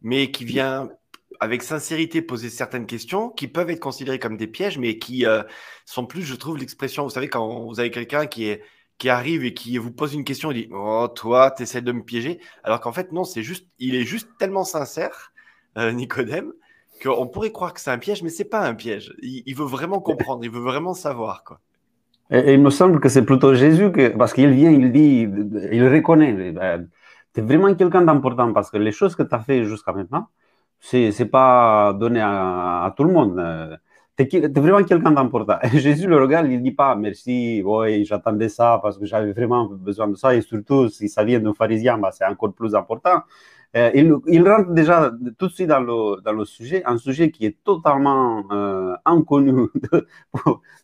mais 0.02 0.32
qui 0.32 0.46
vient 0.46 0.90
avec 1.40 1.64
sincérité 1.64 2.22
poser 2.22 2.50
certaines 2.50 2.86
questions 2.86 3.30
qui 3.30 3.48
peuvent 3.48 3.70
être 3.70 3.80
considérées 3.80 4.20
comme 4.20 4.38
des 4.38 4.48
pièges, 4.48 4.78
mais 4.78 4.98
qui 4.98 5.26
euh, 5.26 5.44
sont 5.86 6.06
plus, 6.06 6.24
je 6.24 6.36
trouve, 6.36 6.58
l'expression. 6.58 7.04
Vous 7.04 7.10
savez, 7.10 7.30
quand 7.30 7.66
vous 7.66 7.80
avez 7.80 7.92
quelqu'un 7.92 8.26
qui, 8.26 8.46
est, 8.46 8.62
qui 9.00 9.10
arrive 9.10 9.44
et 9.46 9.54
qui 9.54 9.78
vous 9.78 9.92
pose 9.92 10.14
une 10.14 10.24
question, 10.24 10.52
il 10.52 10.66
dit 10.66 10.70
Oh, 10.72 11.08
toi, 11.08 11.52
tu 11.52 11.64
essaies 11.64 11.82
de 11.82 11.92
me 11.92 12.04
piéger. 12.04 12.40
Alors 12.64 12.82
qu'en 12.82 12.92
fait, 12.92 13.12
non, 13.12 13.24
c'est 13.24 13.42
juste, 13.42 13.68
il 13.80 13.96
est 13.96 14.04
juste 14.04 14.30
tellement 14.38 14.66
sincère, 14.66 15.32
euh, 15.78 15.92
Nicodème, 15.92 16.52
qu'on 17.02 17.26
pourrait 17.28 17.52
croire 17.52 17.74
que 17.74 17.80
c'est 17.80 17.92
un 17.92 17.98
piège, 17.98 18.22
mais 18.22 18.30
c'est 18.30 18.50
pas 18.50 18.68
un 18.68 18.76
piège. 18.76 19.16
Il, 19.22 19.56
veut 19.56 19.66
vraiment 19.66 20.02
comprendre, 20.02 20.44
il 20.44 20.52
veut 20.52 20.60
vraiment 20.60 20.94
savoir. 20.94 21.44
quoi. 21.46 21.60
Et, 22.30 22.54
il 22.54 22.62
me 22.62 22.70
semble 22.70 23.00
que 23.00 23.10
c'est 23.10 23.24
plutôt 23.24 23.56
Jésus, 23.56 23.92
que, 23.92 24.10
parce 24.10 24.34
qu'il 24.34 24.52
vient, 24.52 24.70
il 24.70 24.92
dit, 24.92 25.28
il 25.72 25.88
reconnaît, 25.88 26.52
ben, 26.52 26.88
tu 27.34 27.40
es 27.40 27.44
vraiment 27.44 27.74
quelqu'un 27.74 28.02
d'important, 28.02 28.52
parce 28.52 28.70
que 28.70 28.78
les 28.78 28.92
choses 28.92 29.16
que 29.16 29.24
tu 29.24 29.34
as 29.34 29.40
fait 29.40 29.64
jusqu'à 29.64 29.94
maintenant, 29.94 30.28
c'est 30.82 31.30
pas 31.32 31.94
donné 31.94 32.20
à, 32.20 32.84
à, 32.84 32.92
tout 32.92 33.06
le 33.06 33.14
monde. 33.14 33.80
Tu 34.20 34.38
es, 34.38 34.48
vraiment 34.50 34.84
quelqu'un 34.84 35.12
d'important. 35.12 35.60
Jésus 35.74 36.08
le 36.08 36.22
regarde, 36.22 36.48
il 36.48 36.58
ne 36.58 36.64
dit 36.64 36.72
pas 36.72 36.94
merci, 36.96 37.62
oui, 37.64 38.04
j'attendais 38.04 38.50
ça 38.50 38.80
parce 38.84 38.98
que 38.98 39.06
j'avais 39.06 39.32
vraiment 39.32 39.66
besoin 39.66 40.10
de 40.10 40.16
ça, 40.16 40.36
et 40.36 40.42
surtout 40.42 40.90
si 40.90 41.08
ça 41.08 41.24
vient 41.24 41.40
d'un 41.40 41.54
pharisien, 41.54 41.98
ben, 41.98 42.10
c'est 42.12 42.26
encore 42.26 42.54
plus 42.54 42.76
important. 42.76 43.22
Euh, 43.78 43.92
il, 43.94 44.48
rentre 44.50 44.72
déjà 44.72 45.12
tout 45.38 45.48
de 45.48 45.52
suite 45.52 45.68
dans 45.68 45.80
le, 45.80 46.22
dans 46.22 46.34
le 46.34 46.44
sujet, 46.44 46.84
un 46.86 46.98
sujet 46.98 47.30
qui 47.30 47.46
est 47.46 47.64
totalement 47.64 48.44
euh, 48.52 48.96
inconnu 49.06 49.68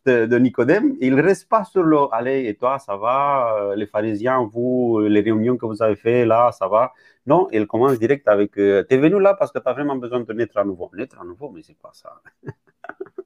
de, 0.05 0.37
Nicodème. 0.37 0.95
Il 1.01 1.15
ne 1.15 1.21
reste 1.21 1.49
pas 1.49 1.63
sur 1.65 1.83
le 1.83 1.97
allez, 2.13 2.45
et 2.47 2.55
toi, 2.55 2.77
ça 2.79 2.95
va, 2.95 3.57
euh, 3.59 3.75
les 3.75 3.87
pharisiens, 3.87 4.47
vous, 4.49 5.01
les 5.01 5.21
réunions 5.21 5.57
que 5.57 5.65
vous 5.65 5.81
avez 5.81 5.95
fait 5.95 6.25
là, 6.25 6.51
ça 6.51 6.67
va. 6.67 6.93
Non, 7.25 7.49
il 7.51 7.65
commence 7.67 7.97
direct 7.99 8.27
avec 8.27 8.53
tu 8.53 8.61
es 8.61 8.97
venu 8.97 9.19
là 9.19 9.33
parce 9.33 9.51
que 9.51 9.59
tu 9.59 9.67
as 9.67 9.73
vraiment 9.73 9.95
besoin 9.95 10.19
de 10.21 10.33
naître 10.33 10.57
à 10.57 10.63
nouveau. 10.63 10.89
Naître 10.93 11.19
à 11.19 11.25
nouveau, 11.25 11.49
mais 11.49 11.63
c'est 11.63 11.77
pas 11.77 11.91
ça. 11.91 12.21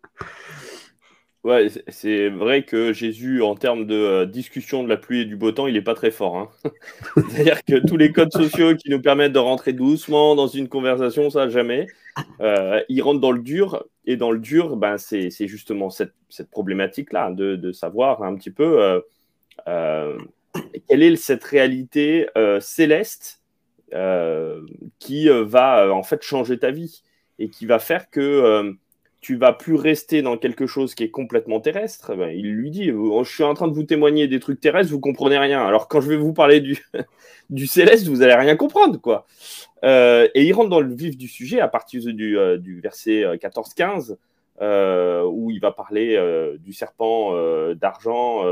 Ouais, 1.45 1.67
c'est 1.87 2.27
vrai 2.27 2.63
que 2.63 2.91
Jésus, 2.91 3.41
en 3.41 3.55
termes 3.55 3.85
de 3.85 3.95
euh, 3.95 4.25
discussion 4.25 4.83
de 4.83 4.89
la 4.89 4.97
pluie 4.97 5.21
et 5.21 5.25
du 5.25 5.37
beau 5.37 5.53
temps, 5.53 5.67
il 5.67 5.73
n'est 5.73 5.81
pas 5.81 5.93
très 5.93 6.11
fort. 6.11 6.37
Hein. 6.37 6.49
C'est-à-dire 7.15 7.63
que 7.63 7.79
tous 7.87 7.95
les 7.95 8.11
codes 8.11 8.33
sociaux 8.33 8.75
qui 8.75 8.89
nous 8.89 9.01
permettent 9.01 9.31
de 9.31 9.39
rentrer 9.39 9.71
doucement 9.71 10.35
dans 10.35 10.47
une 10.47 10.67
conversation, 10.67 11.29
ça, 11.29 11.47
jamais. 11.47 11.87
Euh, 12.41 12.81
il 12.89 13.01
rentre 13.01 13.21
dans 13.21 13.31
le 13.31 13.39
dur. 13.39 13.85
Et 14.05 14.17
dans 14.17 14.31
le 14.31 14.39
dur, 14.39 14.75
ben, 14.75 14.97
c'est 14.97 15.29
justement 15.47 15.89
cette, 15.89 16.13
problématique-là 16.51 17.31
de, 17.31 17.71
savoir 17.71 18.21
un 18.21 18.35
petit 18.35 18.51
peu 18.51 19.01
euh, 19.67 20.17
quelle 20.89 21.03
est 21.03 21.15
cette 21.15 21.43
réalité 21.43 22.27
céleste 22.59 23.41
qui 24.99 25.29
va 25.29 25.93
en 25.93 26.03
fait 26.03 26.21
changer 26.21 26.57
ta 26.57 26.71
vie 26.71 27.03
et 27.37 27.49
qui 27.49 27.65
va 27.65 27.79
faire 27.79 28.09
que 28.09 28.75
tu 29.21 29.35
vas 29.35 29.51
plus 29.51 29.75
rester 29.75 30.21
dans 30.21 30.37
quelque 30.37 30.65
chose 30.65 30.95
qui 30.95 31.03
est 31.03 31.11
complètement 31.11 31.59
terrestre. 31.59 32.15
Ben, 32.15 32.29
il 32.29 32.53
lui 32.53 32.71
dit 32.71 32.85
Je 32.85 33.29
suis 33.29 33.43
en 33.43 33.53
train 33.53 33.67
de 33.67 33.73
vous 33.73 33.83
témoigner 33.83 34.27
des 34.27 34.39
trucs 34.39 34.61
terrestres, 34.61 34.91
vous 34.91 34.99
comprenez 34.99 35.37
rien. 35.37 35.61
Alors 35.65 35.87
quand 35.87 35.99
je 35.99 36.09
vais 36.09 36.15
vous 36.17 36.33
parler 36.33 36.61
du, 36.61 36.85
du 37.49 37.67
céleste, 37.67 38.07
vous 38.07 38.21
allez 38.21 38.35
rien 38.35 38.55
comprendre. 38.55 38.99
quoi. 38.99 39.25
Euh, 39.83 40.27
et 40.35 40.45
il 40.45 40.53
rentre 40.53 40.69
dans 40.69 40.79
le 40.79 40.93
vif 40.93 41.17
du 41.17 41.27
sujet 41.27 41.59
à 41.59 41.67
partir 41.67 42.01
du, 42.13 42.37
euh, 42.37 42.57
du 42.57 42.79
verset 42.79 43.23
14-15, 43.23 44.17
euh, 44.61 45.23
où 45.23 45.51
il 45.51 45.59
va 45.59 45.71
parler 45.71 46.17
du 46.59 46.71
serpent 46.71 47.33
d'argent. 47.73 48.45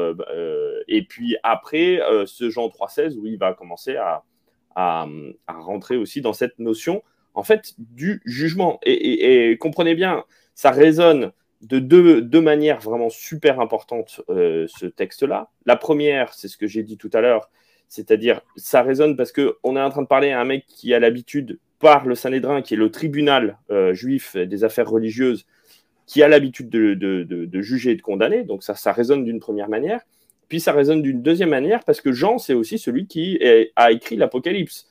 et 0.88 1.03
puis 1.03 1.38
après, 1.43 2.01
ce 2.25 2.50
Jean 2.50 2.67
3-16, 2.67 3.17
où 3.17 3.25
il 3.25 3.38
va 3.38 3.53
commencer 3.53 3.95
à, 3.95 4.24
à, 4.75 5.07
à, 5.47 5.53
rentrer 5.53 5.95
aussi 5.95 6.19
dans 6.19 6.33
cette 6.33 6.59
notion 6.59 7.03
en 7.33 7.43
fait 7.43 7.74
du 7.77 8.21
jugement. 8.25 8.79
et 8.83 9.57
comprenez 9.59 9.95
bien, 9.95 10.25
ça 10.58 10.72
résonne 10.72 11.32
de 11.62 11.78
deux, 11.78 12.42
manières 12.42 12.80
vraiment 12.80 13.12
super 13.12 13.60
importantes, 13.60 14.22
euh, 14.30 14.66
ce 14.68 14.88
texte-là. 14.88 15.52
La 15.68 15.76
première, 15.76 16.34
c'est 16.34 16.48
ce 16.48 16.58
que 16.58 16.66
j'ai 16.66 16.82
dit 16.82 16.98
tout 16.98 17.12
à 17.14 17.22
l'heure, 17.22 17.52
c'est-à-dire 17.90 18.42
ça 18.56 18.82
résonne 18.82 19.16
parce 19.16 19.32
qu'on 19.32 19.76
est 19.78 19.82
en 19.82 19.90
train 19.92 20.02
de 20.02 20.08
parler 20.08 20.32
à 20.32 20.42
un 20.42 20.46
mec 20.46 20.66
qui 20.68 20.96
a 20.96 21.00
l'habitude, 21.00 21.60
par 21.80 22.08
le 22.08 22.16
Sanhédrin, 22.16 22.64
qui 22.64 22.74
est 22.74 22.78
le 22.78 22.90
tribunal 22.90 23.60
euh, 23.70 23.94
juif 23.94 24.36
des 24.36 24.64
affaires 24.64 24.90
religieuses, 24.90 25.46
qui 26.08 26.24
a 26.24 26.28
l'habitude 26.28 26.70
de, 26.70 27.62
juger 27.62 27.92
et 27.92 27.96
de 27.96 28.02
condamner. 28.02 28.42
Donc 28.44 28.64
ça, 28.64 28.74
ça 28.74 28.92
résonne 28.92 29.24
d'une 29.24 29.40
première 29.40 29.70
manière. 29.70 30.02
Puis 30.50 30.60
ça 30.60 30.72
résonne 30.72 31.04
d'une 31.04 31.22
deuxième 31.22 31.50
manière 31.50 31.84
parce 31.84 32.02
que 32.02 32.12
Jean, 32.12 32.40
c'est 32.40 32.56
aussi 32.56 32.80
celui 32.80 33.06
qui 33.06 33.40
a 33.76 33.92
écrit 33.92 34.16
l'Apocalypse. 34.16 34.88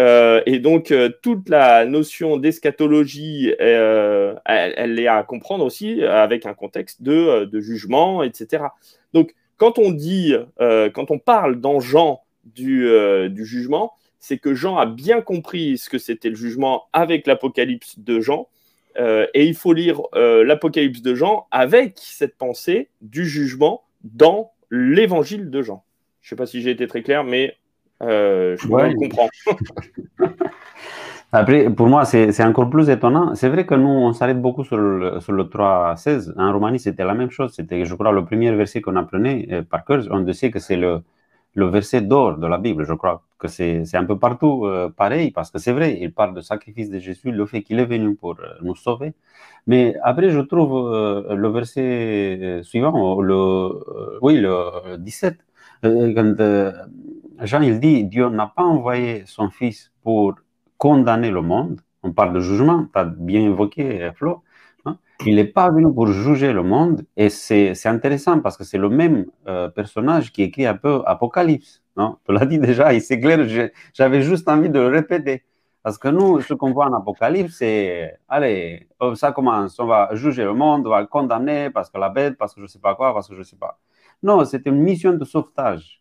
Euh, 0.00 0.40
et 0.46 0.60
donc, 0.60 0.92
euh, 0.92 1.10
toute 1.22 1.50
la 1.50 1.84
notion 1.84 2.38
d'eschatologie, 2.38 3.54
euh, 3.60 4.34
elle, 4.46 4.98
est 4.98 5.06
à 5.06 5.22
comprendre 5.22 5.62
aussi 5.64 6.02
avec 6.02 6.46
un 6.46 6.54
contexte 6.54 7.02
de, 7.02 7.60
jugement, 7.60 8.22
etc. 8.22 8.64
Donc, 9.12 9.34
quand 9.58 9.78
on 9.78 9.90
dit, 9.90 10.34
quand 10.58 11.10
on 11.10 11.18
parle 11.18 11.60
dans 11.60 11.80
Jean 11.80 12.22
du 12.46 13.44
jugement, 13.44 13.92
c'est 14.18 14.38
que 14.38 14.54
Jean 14.54 14.78
a 14.78 14.86
bien 14.86 15.20
compris 15.20 15.76
ce 15.76 15.90
que 15.90 15.98
c'était 15.98 16.30
le 16.30 16.34
jugement 16.34 16.84
avec 16.94 17.26
l'Apocalypse 17.26 17.98
de 17.98 18.20
Jean. 18.20 18.48
et 18.96 19.44
il 19.44 19.54
faut 19.54 19.74
lire 19.74 20.00
l'Apocalypse 20.14 21.02
de 21.02 21.14
Jean 21.14 21.46
avec 21.50 21.98
cette 21.98 22.38
pensée 22.38 22.88
du 23.02 23.26
jugement 23.26 23.82
dans 24.02 24.52
l'Évangile 24.70 25.50
de 25.50 25.60
Jean. 25.60 25.84
Je 26.22 26.28
ne 26.28 26.28
sais 26.30 26.36
pas 26.36 26.46
si 26.46 26.62
j'ai 26.62 26.70
été 26.70 26.86
très 26.86 27.02
clair, 27.02 27.22
mais 27.22 27.56
euh, 28.02 28.56
je 28.58 28.66
comprends. 28.66 29.28
Après, 31.32 31.70
pour 31.70 31.86
moi, 31.86 32.04
c'est 32.04 32.42
encore 32.44 32.68
plus 32.70 32.90
étonnant. 32.90 33.34
C'est 33.36 33.48
vrai 33.48 33.64
que 33.64 33.74
nous, 33.76 33.88
on 33.88 34.12
s'arrête 34.12 34.40
beaucoup 34.42 34.64
sur 34.64 34.76
le, 34.76 35.20
sur 35.20 35.32
le 35.32 35.44
3.16. 35.44 36.32
En 36.36 36.52
Roumanie, 36.52 36.80
c'était 36.80 37.04
la 37.04 37.14
même 37.14 37.30
chose. 37.30 37.52
C'était, 37.54 37.84
je 37.84 37.94
crois, 37.94 38.10
le 38.10 38.24
premier 38.24 38.50
verset 38.52 38.80
qu'on 38.80 38.96
apprenait 38.96 39.46
euh, 39.52 39.62
par 39.62 39.84
cœur. 39.84 40.02
On 40.10 40.32
sait 40.32 40.50
que 40.50 40.58
c'est 40.58 40.76
le, 40.76 41.02
le 41.54 41.66
verset 41.66 42.00
d'or 42.00 42.36
de 42.38 42.46
la 42.48 42.58
Bible. 42.58 42.84
Je 42.84 42.94
crois 42.94 43.22
que 43.38 43.46
c'est 43.46 43.94
un 43.94 44.04
peu 44.04 44.18
partout 44.18 44.66
euh, 44.66 44.88
pareil, 44.90 45.30
parce 45.30 45.50
que 45.52 45.58
c'est 45.60 45.72
vrai, 45.72 45.98
il 46.00 46.12
parle 46.12 46.34
du 46.34 46.42
sacrifice 46.42 46.90
de 46.90 46.98
Jésus, 46.98 47.30
le 47.30 47.46
fait 47.46 47.62
qu'il 47.62 47.78
est 47.78 47.86
venu 47.86 48.16
pour 48.16 48.36
nous 48.62 48.74
sauver. 48.74 49.14
Mais 49.68 49.94
après, 50.02 50.30
je 50.30 50.40
trouve 50.40 50.90
le 51.30 51.48
verset 51.48 52.60
suivant, 52.64 53.20
le, 53.20 54.18
oui, 54.20 54.36
le 54.38 54.96
17, 54.98 55.38
quand 55.82 56.34
Jean, 57.42 57.62
il 57.62 57.80
dit, 57.80 58.04
Dieu 58.04 58.28
n'a 58.28 58.46
pas 58.46 58.62
envoyé 58.62 59.24
son 59.26 59.48
Fils 59.50 59.90
pour 60.02 60.34
condamner 60.76 61.30
le 61.30 61.40
monde. 61.40 61.80
On 62.02 62.12
parle 62.12 62.34
de 62.34 62.40
jugement, 62.40 62.86
tu 62.92 62.98
as 62.98 63.04
bien 63.04 63.40
évoqué, 63.42 64.10
Flo. 64.14 64.42
Hein. 64.84 64.98
Il 65.26 65.36
n'est 65.36 65.44
pas 65.44 65.70
venu 65.70 65.92
pour 65.92 66.06
juger 66.08 66.52
le 66.52 66.62
monde. 66.62 67.04
Et 67.16 67.30
c'est 67.30 67.86
intéressant 67.86 68.40
parce 68.40 68.56
que 68.56 68.64
c'est 68.64 68.78
le 68.78 68.88
même 68.88 69.26
euh, 69.46 69.68
personnage 69.68 70.32
qui 70.32 70.42
écrit 70.42 70.66
un 70.66 70.76
peu 70.76 71.02
Apocalypse. 71.06 71.82
Tu 72.26 72.32
l'as 72.32 72.46
dit 72.46 72.58
déjà, 72.58 72.92
il 72.92 73.02
s'éclaire. 73.02 73.40
J'avais 73.92 74.22
juste 74.22 74.48
envie 74.48 74.70
de 74.70 74.78
le 74.78 74.88
répéter. 74.88 75.44
Parce 75.82 75.96
que 75.96 76.08
nous, 76.08 76.40
ce 76.42 76.52
qu'on 76.52 76.72
voit 76.72 76.86
en 76.86 76.94
Apocalypse, 76.94 77.54
c'est, 77.56 78.18
allez, 78.28 78.86
oh, 79.00 79.14
ça 79.14 79.32
commence, 79.32 79.78
on 79.78 79.86
va 79.86 80.10
juger 80.12 80.44
le 80.44 80.52
monde, 80.52 80.86
on 80.86 80.90
va 80.90 81.00
le 81.00 81.06
condamner 81.06 81.70
parce 81.70 81.88
que 81.88 81.96
la 81.98 82.10
bête, 82.10 82.36
parce 82.36 82.54
que 82.54 82.60
je 82.60 82.64
ne 82.66 82.68
sais 82.68 82.78
pas 82.78 82.94
quoi, 82.94 83.14
parce 83.14 83.28
que 83.28 83.34
je 83.34 83.38
ne 83.38 83.44
sais 83.44 83.56
pas. 83.56 83.78
Non, 84.22 84.44
c'est 84.44 84.66
une 84.66 84.76
mission 84.76 85.14
de 85.14 85.24
sauvetage. 85.24 85.99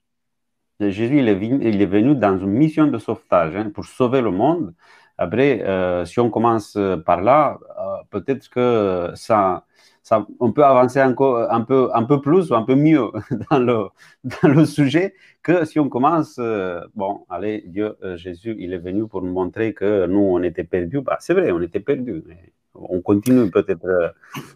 Jésus, 0.80 1.20
il 1.20 1.28
est, 1.28 1.86
venu, 1.86 2.16
dans 2.16 2.38
une 2.40 2.52
mission 2.52 2.88
de 2.88 2.98
sauvetage 2.98 3.56
hein, 3.56 3.70
pour 3.74 3.86
sauver 3.86 4.22
le 4.22 4.32
monde. 4.32 4.74
Après, 5.18 5.62
euh, 5.62 6.06
si 6.06 6.20
on 6.20 6.30
commence 6.30 6.78
par 7.06 7.22
là, 7.22 7.60
euh, 7.78 7.98
peut-être 8.10 8.50
que 8.50 9.12
ça, 9.16 9.66
ça, 10.04 10.26
on 10.40 10.54
peut 10.54 10.64
avancer 10.64 11.02
encore 11.02 11.52
un 11.52 11.62
peu, 11.62 11.90
un 11.94 12.04
peu 12.04 12.22
plus 12.22 12.52
ou 12.52 12.56
un 12.56 12.64
peu 12.64 12.76
mieux 12.76 13.12
dans 13.52 13.60
le, 13.60 13.90
dans 14.24 14.50
le 14.50 14.66
sujet 14.66 15.14
que 15.44 15.66
si 15.66 15.80
on 15.80 15.90
commence, 15.90 16.38
euh, 16.40 16.82
bon, 16.96 17.26
allez, 17.30 17.64
Dieu, 17.68 17.98
Jésus, 18.16 18.56
il 18.60 18.74
est 18.74 18.78
venu 18.78 19.08
pour 19.08 19.22
nous 19.22 19.34
montrer 19.34 19.74
que 19.74 20.06
nous, 20.08 20.20
on 20.20 20.42
était 20.44 20.64
perdus. 20.64 21.02
Bah, 21.02 21.18
c'est 21.20 21.34
vrai, 21.34 21.52
on 21.52 21.62
était 21.62 21.82
perdus, 21.82 22.24
mais 22.26 22.54
on 22.74 23.02
continue 23.02 23.52
peut-être 23.52 24.14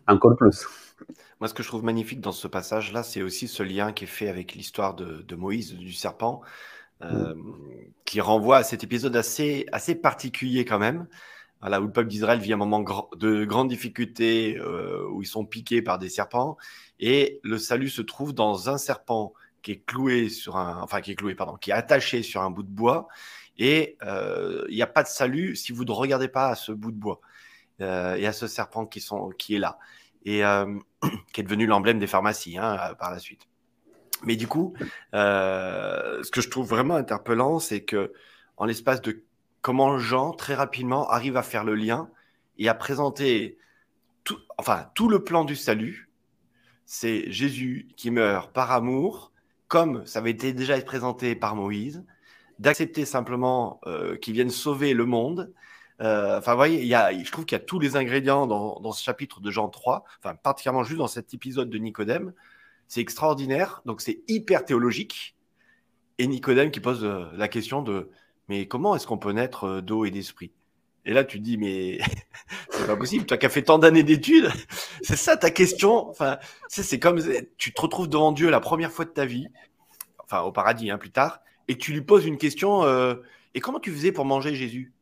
encore 0.08 0.38
plus. 0.38 0.66
Moi, 1.44 1.50
ce 1.50 1.54
que 1.54 1.62
je 1.62 1.68
trouve 1.68 1.84
magnifique 1.84 2.22
dans 2.22 2.32
ce 2.32 2.48
passage-là, 2.48 3.04
c'est 3.04 3.22
aussi 3.22 3.50
ce 3.50 3.64
lien 3.64 3.92
qui 3.92 4.06
est 4.06 4.08
fait 4.08 4.30
avec 4.30 4.54
l'histoire 4.54 4.94
de, 4.94 5.36
Moïse, 5.36 5.74
du 5.74 5.92
serpent, 5.92 6.42
euh, 7.02 7.36
mm. 7.36 7.56
qui 8.06 8.22
renvoie 8.22 8.60
à 8.60 8.64
cet 8.64 8.86
épisode 8.86 9.14
assez, 9.18 9.66
assez 9.74 9.94
particulier 9.94 10.64
quand 10.64 10.80
même, 10.80 11.06
voilà, 11.60 11.82
où 11.82 11.88
le 11.88 11.92
peuple 11.92 12.08
d'Israël 12.08 12.40
vit 12.40 12.54
un 12.54 12.56
moment 12.56 12.80
de 12.80 13.44
grande 13.44 13.68
difficulté, 13.68 14.58
euh, 14.58 15.06
où 15.12 15.22
ils 15.22 15.26
sont 15.26 15.44
piqués 15.44 15.82
par 15.82 16.00
des 16.00 16.08
serpents, 16.08 16.56
et 17.02 17.42
le 17.44 17.58
salut 17.58 17.90
se 17.90 18.02
trouve 18.02 18.32
dans 18.32 18.70
un 18.70 18.78
serpent 18.78 19.34
qui 19.64 19.74
est 19.74 19.86
cloué 19.86 20.30
sur 20.30 20.56
un, 20.56 20.82
enfin 20.82 21.02
qui 21.02 21.12
est 21.12 21.16
cloué, 21.16 21.36
pardon, 21.36 21.58
qui 21.58 21.72
est 21.72 21.74
attaché 21.74 22.24
sur 22.24 22.42
un 22.42 22.52
bout 22.52 22.64
de 22.64 22.72
bois, 22.72 23.10
et 23.58 23.98
euh, 24.04 24.64
il 24.70 24.76
n'y 24.76 24.82
a 24.82 24.88
pas 24.88 25.04
de 25.04 25.10
salut 25.10 25.58
si 25.58 25.74
vous 25.74 25.84
ne 25.84 25.92
regardez 25.92 26.30
pas 26.30 26.48
à 26.48 26.56
ce 26.56 26.72
bout 26.72 26.94
de 26.94 26.98
bois 26.98 27.20
et 27.80 28.26
à 28.28 28.32
ce 28.32 28.48
serpent 28.48 28.86
qui, 28.86 29.02
sont, 29.02 29.32
qui 29.38 29.56
est 29.56 29.60
là 29.60 29.78
et 30.26 30.44
euh, 30.44 30.66
qui 31.34 31.42
est 31.42 31.44
devenu 31.44 31.66
l'emblème 31.66 32.00
des 32.00 32.08
pharmacies 32.08 32.58
hein, 32.58 32.78
euh, 32.80 32.94
par 32.96 33.12
la 33.12 33.20
suite. 33.20 33.48
Mais 34.24 34.36
du 34.36 34.48
coup, 34.48 34.74
euh, 35.14 36.24
ce 36.24 36.32
que 36.32 36.42
je 36.42 36.50
trouve 36.50 36.68
vraiment 36.68 36.96
interpellant, 36.96 37.60
c'est 37.60 37.82
que 37.82 38.14
en 38.56 38.66
l'espace 38.66 39.02
de 39.02 39.24
comment 39.62 39.98
Jean 39.98 40.32
très 40.32 40.56
rapidement 40.56 41.10
arrive 41.10 41.36
à 41.36 41.44
faire 41.44 41.64
le 41.64 41.76
lien 41.76 42.10
et 42.58 42.70
à 42.70 42.74
présenter 42.74 43.58
tout, 44.24 44.38
enfin 44.58 44.90
tout 44.96 45.10
le 45.10 45.24
plan 45.24 45.44
du 45.44 45.56
salut. 45.56 46.10
C'est 46.86 47.30
Jésus 47.32 47.90
qui 47.98 48.12
meurt 48.12 48.54
par 48.54 48.72
amour, 48.72 49.32
comme 49.68 50.06
ça 50.06 50.20
avait 50.20 50.32
été 50.32 50.54
déjà 50.54 50.80
présenté 50.82 51.36
par 51.36 51.56
Moïse, 51.56 52.06
d'accepter 52.60 53.06
simplement 53.06 53.82
qu'il 54.22 54.34
vienne 54.34 54.52
sauver 54.52 54.94
le 54.94 55.06
monde 55.06 55.54
enfin, 56.00 56.52
vous 56.52 56.58
voyez, 56.58 56.86
y 56.86 56.96
a, 56.96 57.12
je 57.18 57.32
trouve 57.32 57.46
qu'il 57.46 57.58
y 57.58 57.62
a 57.62 57.64
tous 57.64 57.80
les 57.80 57.96
ingrédients 57.96 58.48
dans, 58.48 58.80
dans, 58.80 58.92
ce 58.92 59.04
chapitre 59.04 59.40
de 59.42 59.52
Jean 59.52 59.70
3, 59.70 60.04
enfin, 60.20 60.36
particulièrement 60.36 60.84
juste 60.84 61.00
dans 61.00 61.08
cet 61.08 61.34
épisode 61.34 61.70
de 61.70 61.78
Nicodème. 61.78 62.34
C'est 62.88 63.02
extraordinaire, 63.02 63.82
donc 63.86 64.02
c'est 64.02 64.22
hyper 64.28 64.66
théologique. 64.66 65.36
Et 66.20 66.28
Nicodème 66.28 66.72
qui 66.72 66.80
pose 66.80 67.04
euh, 67.04 67.26
la 67.36 67.48
question 67.48 67.82
de 67.82 68.10
mais 68.50 68.68
comment 68.68 68.96
est-ce 68.96 69.08
qu'on 69.08 69.18
peut 69.18 69.32
naître 69.32 69.66
euh, 69.66 69.82
d'eau 69.82 70.06
et 70.06 70.12
d'esprit? 70.12 70.52
Et 71.06 71.14
là, 71.14 71.24
tu 71.24 71.40
te 71.40 71.44
dis 71.44 71.58
mais 71.58 72.00
c'est 72.70 72.88
pas 72.88 72.96
possible. 72.96 73.26
Toi 73.26 73.38
qui 73.38 73.46
as 73.46 73.50
fait 73.50 73.64
tant 73.64 73.80
d'années 73.80 74.04
d'études, 74.04 74.52
c'est 75.02 75.16
ça 75.16 75.38
ta 75.38 75.50
question? 75.50 76.08
Enfin, 76.10 76.38
c'est 76.68 77.00
comme 77.00 77.22
tu 77.58 77.74
te 77.74 77.82
retrouves 77.82 78.10
devant 78.10 78.32
Dieu 78.32 78.50
la 78.50 78.60
première 78.60 78.92
fois 78.92 79.06
de 79.06 79.10
ta 79.10 79.26
vie, 79.26 79.48
enfin 80.20 80.42
au 80.42 80.52
paradis 80.52 80.92
hein, 80.92 80.98
plus 80.98 81.12
tard, 81.12 81.40
et 81.68 81.78
tu 81.78 81.94
lui 81.94 82.02
poses 82.02 82.26
une 82.26 82.38
question. 82.38 82.84
Euh, 82.84 83.16
et 83.56 83.60
comment 83.60 83.80
tu 83.80 83.92
faisais 83.92 84.12
pour 84.12 84.26
manger 84.26 84.56
Jésus? 84.56 84.94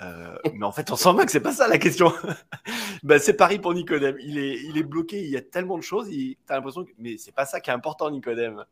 Euh, 0.00 0.36
mais 0.54 0.64
en 0.64 0.72
fait, 0.72 0.90
on 0.90 0.96
sent 0.96 1.12
bien 1.14 1.24
que 1.24 1.32
c'est 1.32 1.40
pas 1.40 1.52
ça 1.52 1.66
la 1.66 1.78
question. 1.78 2.12
ben, 3.02 3.18
c'est 3.18 3.34
pareil 3.34 3.58
pour 3.58 3.74
Nicodème. 3.74 4.16
Il 4.20 4.38
est, 4.38 4.60
il 4.62 4.78
est 4.78 4.82
bloqué. 4.82 5.20
Il 5.22 5.30
y 5.30 5.36
a 5.36 5.42
tellement 5.42 5.76
de 5.76 5.82
choses. 5.82 6.08
Tu 6.08 6.36
as 6.48 6.54
l'impression 6.54 6.84
que, 6.84 6.90
mais 6.98 7.16
c'est 7.16 7.34
pas 7.34 7.46
ça 7.46 7.60
qui 7.60 7.70
est 7.70 7.72
important, 7.72 8.10
Nicodème. 8.10 8.64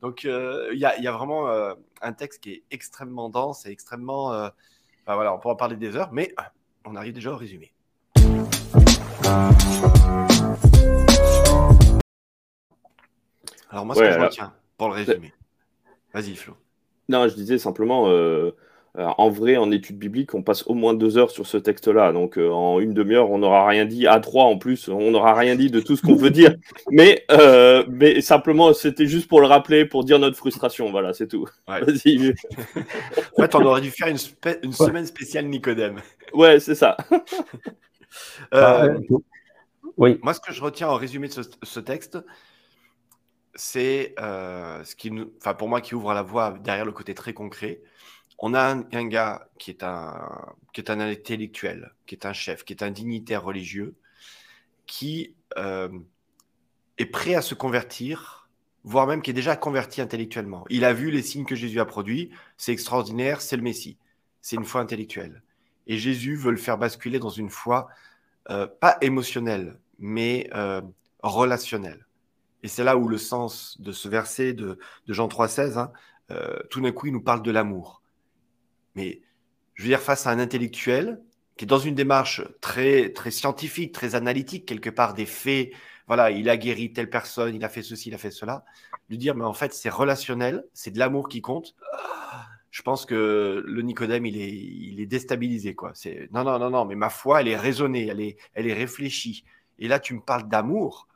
Donc, 0.00 0.24
euh, 0.24 0.70
il 0.72 0.80
y, 0.80 0.84
a, 0.84 0.98
y, 0.98 1.06
a, 1.06 1.12
vraiment 1.12 1.48
euh, 1.48 1.74
un 2.00 2.12
texte 2.12 2.42
qui 2.42 2.50
est 2.52 2.62
extrêmement 2.72 3.28
dense 3.28 3.66
et 3.66 3.70
extrêmement. 3.70 4.50
Voilà, 5.06 5.34
on 5.34 5.38
pourra 5.38 5.54
en 5.54 5.56
parler 5.56 5.76
des 5.76 5.96
heures, 5.96 6.12
mais 6.12 6.34
on 6.84 6.96
arrive 6.96 7.12
déjà 7.12 7.32
au 7.32 7.36
résumé. 7.36 7.72
Alors, 13.70 13.86
moi, 13.86 13.94
ce 13.94 14.00
que 14.00 14.12
je 14.12 14.18
retiens 14.18 14.52
pour 14.76 14.88
le 14.88 14.94
résumé. 14.94 15.32
Vas-y, 16.12 16.34
Flo. 16.34 16.56
Non, 17.08 17.28
je 17.28 17.34
disais 17.34 17.58
simplement 17.58 18.08
en 18.98 19.30
vrai, 19.30 19.56
en 19.56 19.70
études 19.70 19.98
bibliques, 19.98 20.34
on 20.34 20.42
passe 20.42 20.66
au 20.66 20.74
moins 20.74 20.92
deux 20.92 21.16
heures 21.16 21.30
sur 21.30 21.46
ce 21.46 21.56
texte-là. 21.56 22.12
Donc, 22.12 22.36
euh, 22.36 22.50
en 22.50 22.78
une 22.78 22.92
demi-heure, 22.92 23.30
on 23.30 23.38
n'aura 23.38 23.66
rien 23.66 23.86
dit. 23.86 24.06
À 24.06 24.20
trois, 24.20 24.44
en 24.44 24.58
plus, 24.58 24.88
on 24.88 25.10
n'aura 25.10 25.34
rien 25.34 25.56
dit 25.56 25.70
de 25.70 25.80
tout 25.80 25.96
ce 25.96 26.02
qu'on 26.02 26.14
veut 26.14 26.30
dire. 26.30 26.54
Mais, 26.90 27.24
euh, 27.30 27.84
mais 27.88 28.20
simplement, 28.20 28.74
c'était 28.74 29.06
juste 29.06 29.28
pour 29.28 29.40
le 29.40 29.46
rappeler, 29.46 29.86
pour 29.86 30.04
dire 30.04 30.18
notre 30.18 30.36
frustration. 30.36 30.90
Voilà, 30.90 31.14
c'est 31.14 31.26
tout. 31.26 31.48
Vas-y. 31.66 32.34
en 33.36 33.42
fait, 33.42 33.54
on 33.54 33.64
aurait 33.64 33.80
dû 33.80 33.90
faire 33.90 34.08
une, 34.08 34.18
une 34.62 34.72
semaine 34.72 35.06
spéciale 35.06 35.46
Nicodème. 35.46 36.00
Ouais, 36.34 36.60
c'est 36.60 36.74
ça. 36.74 36.96
Oui. 39.98 40.18
Moi, 40.22 40.32
ce 40.32 40.40
que 40.40 40.52
je 40.52 40.62
retiens 40.62 40.88
en 40.88 40.96
résumé 40.96 41.28
de 41.28 41.34
ce, 41.62 41.80
texte, 41.80 42.18
c'est 43.54 44.14
ce 44.18 44.96
qui 44.96 45.10
nous, 45.10 45.30
enfin, 45.38 45.52
pour 45.52 45.68
moi, 45.68 45.82
qui 45.82 45.94
ouvre 45.94 46.14
la 46.14 46.22
voie 46.22 46.58
derrière 46.62 46.86
le 46.86 46.92
côté 46.92 47.14
très 47.14 47.34
concret 47.34 47.82
on 48.38 48.54
a 48.54 48.74
un, 48.92 49.06
gars 49.06 49.48
qui 49.58 49.70
est 49.70 49.82
un, 49.82 50.54
qui 50.72 50.80
est 50.80 50.90
un 50.90 51.00
intellectuel, 51.00 51.92
qui 52.06 52.14
est 52.14 52.26
un 52.26 52.32
chef, 52.32 52.64
qui 52.64 52.72
est 52.72 52.82
un 52.82 52.90
dignitaire 52.90 53.44
religieux, 53.44 53.94
qui 54.86 55.34
euh, 55.56 55.88
est 56.98 57.06
prêt 57.06 57.34
à 57.34 57.42
se 57.42 57.54
convertir, 57.54 58.48
voire 58.84 59.06
même 59.06 59.22
qui 59.22 59.30
est 59.30 59.34
déjà 59.34 59.56
converti 59.56 60.00
intellectuellement. 60.00 60.64
Il 60.70 60.84
a 60.84 60.92
vu 60.92 61.10
les 61.10 61.22
signes 61.22 61.44
que 61.44 61.54
Jésus 61.54 61.80
a 61.80 61.84
produits, 61.84 62.30
c'est 62.56 62.72
extraordinaire, 62.72 63.40
c'est 63.40 63.56
le 63.56 63.62
Messie. 63.62 63.96
C'est 64.40 64.56
une 64.56 64.64
foi 64.64 64.80
intellectuelle. 64.80 65.42
Et 65.86 65.98
Jésus 65.98 66.34
veut 66.34 66.50
le 66.50 66.56
faire 66.56 66.78
basculer 66.78 67.20
dans 67.20 67.30
une 67.30 67.50
foi 67.50 67.88
euh, 68.50 68.66
pas 68.66 68.98
émotionnelle, 69.02 69.78
mais 70.00 70.50
euh, 70.54 70.82
relationnelle. 71.22 72.06
Et 72.64 72.68
c'est 72.68 72.82
là 72.82 72.96
où 72.96 73.06
le 73.06 73.18
sens 73.18 73.80
de 73.80 73.92
ce 73.92 74.08
verset 74.08 74.52
de, 74.52 74.78
Jean 75.06 75.28
3,16, 75.28 75.78
hein, 75.78 75.92
tout 76.70 76.80
d'un 76.80 76.92
coup, 76.92 77.06
il 77.06 77.12
nous 77.12 77.20
parle 77.22 77.42
de 77.42 77.50
l'amour. 77.50 78.01
Mais 78.94 79.22
je 79.74 79.82
veux 79.82 79.88
dire, 79.88 80.00
face 80.00 80.26
à 80.26 80.30
un 80.30 80.38
intellectuel 80.38 81.20
qui 81.56 81.64
est 81.64 81.68
dans 81.68 81.78
une 81.78 81.94
démarche 81.94 82.42
très, 82.60 83.10
très 83.10 83.30
scientifique, 83.30 83.92
très 83.92 84.14
analytique, 84.14 84.66
quelque 84.66 84.90
part 84.90 85.14
des 85.14 85.26
faits, 85.26 85.70
voilà, 86.06 86.30
il 86.30 86.48
a 86.48 86.56
guéri 86.56 86.92
telle 86.92 87.10
personne, 87.10 87.54
il 87.54 87.64
a 87.64 87.68
fait 87.68 87.82
ceci, 87.82 88.08
il 88.08 88.14
a 88.14 88.18
fait 88.18 88.30
cela, 88.30 88.64
lui 89.08 89.18
dire, 89.18 89.34
mais 89.34 89.44
en 89.44 89.52
fait, 89.52 89.72
c'est 89.72 89.88
relationnel, 89.88 90.64
c'est 90.72 90.90
de 90.90 90.98
l'amour 90.98 91.28
qui 91.28 91.40
compte. 91.40 91.74
Je 92.70 92.82
pense 92.82 93.04
que 93.04 93.62
le 93.64 93.82
Nicodème, 93.82 94.24
il 94.24 94.40
est, 94.40 94.50
il 94.50 95.00
est 95.00 95.06
déstabilisé, 95.06 95.74
quoi. 95.74 95.92
C'est 95.94 96.28
non, 96.32 96.42
non, 96.42 96.58
non, 96.58 96.70
non, 96.70 96.84
mais 96.86 96.94
ma 96.94 97.10
foi, 97.10 97.42
elle 97.42 97.48
est 97.48 97.56
raisonnée, 97.56 98.06
elle 98.06 98.20
est, 98.20 98.38
elle 98.54 98.66
est 98.66 98.72
réfléchie. 98.72 99.44
Et 99.78 99.88
là, 99.88 99.98
tu 99.98 100.14
me 100.14 100.20
parles 100.20 100.48
d'amour. 100.48 101.06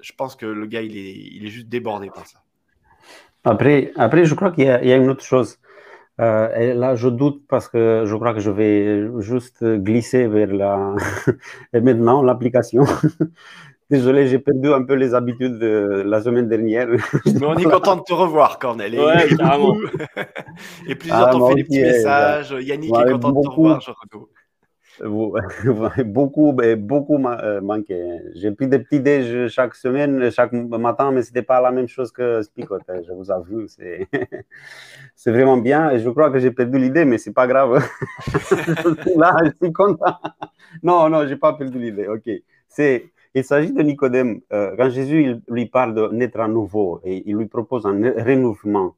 Je 0.00 0.12
pense 0.12 0.36
que 0.36 0.46
le 0.46 0.66
gars, 0.66 0.82
il 0.82 0.96
est, 0.96 1.14
il 1.14 1.44
est 1.44 1.50
juste 1.50 1.68
débordé 1.68 2.08
par 2.08 2.26
ça. 2.26 2.42
Après, 3.44 3.92
après 3.96 4.24
je 4.24 4.34
crois 4.34 4.50
qu'il 4.50 4.64
y, 4.64 4.66
y, 4.66 4.70
a 4.70 4.96
une 4.96 5.08
autre 5.08 5.24
chose. 5.24 5.58
Euh, 6.20 6.54
et 6.56 6.72
là, 6.72 6.94
je 6.94 7.08
doute 7.08 7.42
parce 7.48 7.68
que 7.68 8.04
je 8.06 8.14
crois 8.16 8.32
que 8.32 8.40
je 8.40 8.50
vais 8.50 9.08
juste 9.20 9.64
glisser 9.64 10.26
vers 10.26 10.52
la. 10.52 10.94
et 11.72 11.80
maintenant, 11.80 12.22
l'application. 12.22 12.84
Désolé, 13.90 14.26
j'ai 14.26 14.40
perdu 14.40 14.72
un 14.72 14.82
peu 14.82 14.94
les 14.94 15.14
habitudes 15.14 15.58
de 15.58 16.02
la 16.04 16.20
semaine 16.20 16.48
dernière. 16.48 16.88
Mais 17.26 17.46
on 17.46 17.54
est 17.54 17.64
content 17.64 17.96
de 17.96 18.02
te 18.02 18.12
revoir, 18.12 18.58
Cornel. 18.58 18.94
Et, 18.94 18.98
ouais, 18.98 19.28
carrément. 19.36 19.76
et 20.88 20.94
plusieurs 20.96 21.28
ah, 21.28 21.30
t'ont 21.30 21.48
fait 21.48 21.54
des 21.54 21.64
petits 21.64 21.82
messages. 21.82 22.56
Yannick 22.60 22.92
est 22.92 23.12
content 23.12 23.32
de 23.32 23.42
te 23.42 23.48
revoir, 23.48 23.80
je 25.00 26.02
beaucoup, 26.02 26.52
ben, 26.52 26.80
beaucoup 26.80 27.18
euh, 27.26 27.60
manqué. 27.60 28.20
J'ai 28.34 28.50
pris 28.52 28.68
des 28.68 28.78
petits 28.78 29.00
déj 29.00 29.48
chaque 29.48 29.74
semaine, 29.74 30.30
chaque 30.30 30.52
matin, 30.52 31.12
mais 31.12 31.22
c'était 31.22 31.42
pas 31.42 31.60
la 31.60 31.70
même 31.70 31.88
chose 31.88 32.10
que 32.12 32.42
Spicot, 32.42 32.82
hein, 32.88 33.00
je 33.06 33.12
vous 33.12 33.30
avoue. 33.30 33.66
C'est, 33.68 34.08
vraiment 35.26 35.56
bien 35.58 35.96
je 35.98 36.08
crois 36.10 36.30
que 36.30 36.38
j'ai 36.38 36.50
perdu 36.50 36.78
l'idée, 36.78 37.04
mais 37.04 37.18
c'est 37.18 37.32
pas 37.32 37.46
grave. 37.46 37.84
Là, 39.16 39.36
je 39.44 39.50
suis 39.62 39.72
content. 39.72 40.18
Non, 40.82 41.08
non, 41.08 41.26
j'ai 41.26 41.36
pas 41.36 41.52
perdu 41.54 41.78
l'idée. 41.78 42.06
Ok. 42.08 42.28
Il 43.34 43.44
s'agit 43.44 43.72
de 43.72 43.82
Nicodème. 43.82 44.40
Euh, 44.52 44.74
quand 44.76 44.88
Jésus 44.88 45.36
lui 45.48 45.66
parle 45.66 45.94
de 45.94 46.08
naître 46.08 46.40
à 46.40 46.48
nouveau 46.48 47.00
et 47.04 47.22
il 47.26 47.36
lui 47.36 47.46
propose 47.46 47.84
un 47.86 47.92
renouvellement. 47.92 48.94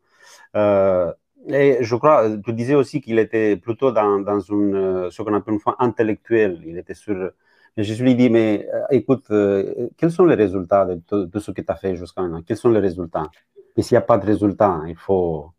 Euh, 0.56 1.12
et 1.46 1.78
je 1.80 1.96
crois, 1.96 2.24
tu 2.44 2.52
disais 2.52 2.74
aussi 2.74 3.00
qu'il 3.00 3.18
était 3.18 3.56
plutôt 3.56 3.92
dans, 3.92 4.18
dans 4.20 4.40
une, 4.40 4.74
euh, 4.74 5.10
ce 5.10 5.22
qu'on 5.22 5.34
appelle 5.34 5.54
une 5.54 5.60
foi 5.60 5.76
intellectuelle. 5.78 6.60
Il 6.66 6.76
était 6.78 6.94
sur. 6.94 7.30
Jésus 7.76 8.02
lui 8.02 8.16
dit, 8.16 8.28
mais 8.28 8.68
euh, 8.74 8.82
écoute, 8.90 9.26
euh, 9.30 9.88
quels 9.96 10.10
sont 10.10 10.24
les 10.24 10.34
résultats 10.34 10.84
de, 10.84 11.24
de 11.24 11.38
ce 11.38 11.52
que 11.52 11.60
tu 11.62 11.70
as 11.70 11.76
fait 11.76 11.94
jusqu'à 11.94 12.22
maintenant? 12.22 12.42
Quels 12.44 12.56
sont 12.56 12.70
les 12.70 12.80
résultats? 12.80 13.30
Et 13.76 13.82
s'il 13.82 13.94
n'y 13.94 13.98
a 13.98 14.02
pas 14.02 14.18
de 14.18 14.26
résultats, 14.26 14.80
il 14.88 14.96
faut, 14.96 15.52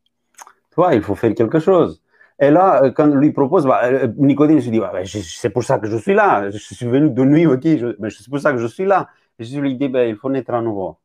toi, 0.72 0.94
il 0.94 1.02
faut 1.02 1.15
faire 1.15 1.34
quelque 1.34 1.60
chose. 1.60 2.02
Et 2.38 2.52
là, 2.52 2.92
quand 2.92 3.08
lui 3.08 3.32
propose, 3.32 3.65
bah, 3.65 4.08
Nicodème 4.18 4.60
se 4.62 4.70
dit, 4.70 4.82
c'est 5.24 5.50
pour 5.50 5.63
ça 5.63 5.80
que 5.80 5.88
je 5.88 5.98
suis 5.98 6.13
là. 6.13 6.50
Je 6.52 6.58
suis 6.58 6.86
venu 6.86 7.10
de 7.10 7.24
nuit, 7.24 7.46
ok, 7.46 7.63
c'est 7.63 8.30
pour 8.30 8.39
ça 8.39 8.52
que 8.52 8.60
je 8.60 8.68
suis 8.68 8.86
là. 8.86 9.08
Jésus 9.39 9.62
lui 9.62 9.76
dit, 9.76 9.88
bah, 9.88 10.06
il 10.06 10.15
faut 10.15 10.30
naître 10.30 10.54
à 10.54 10.62
nouveau. 10.62 10.98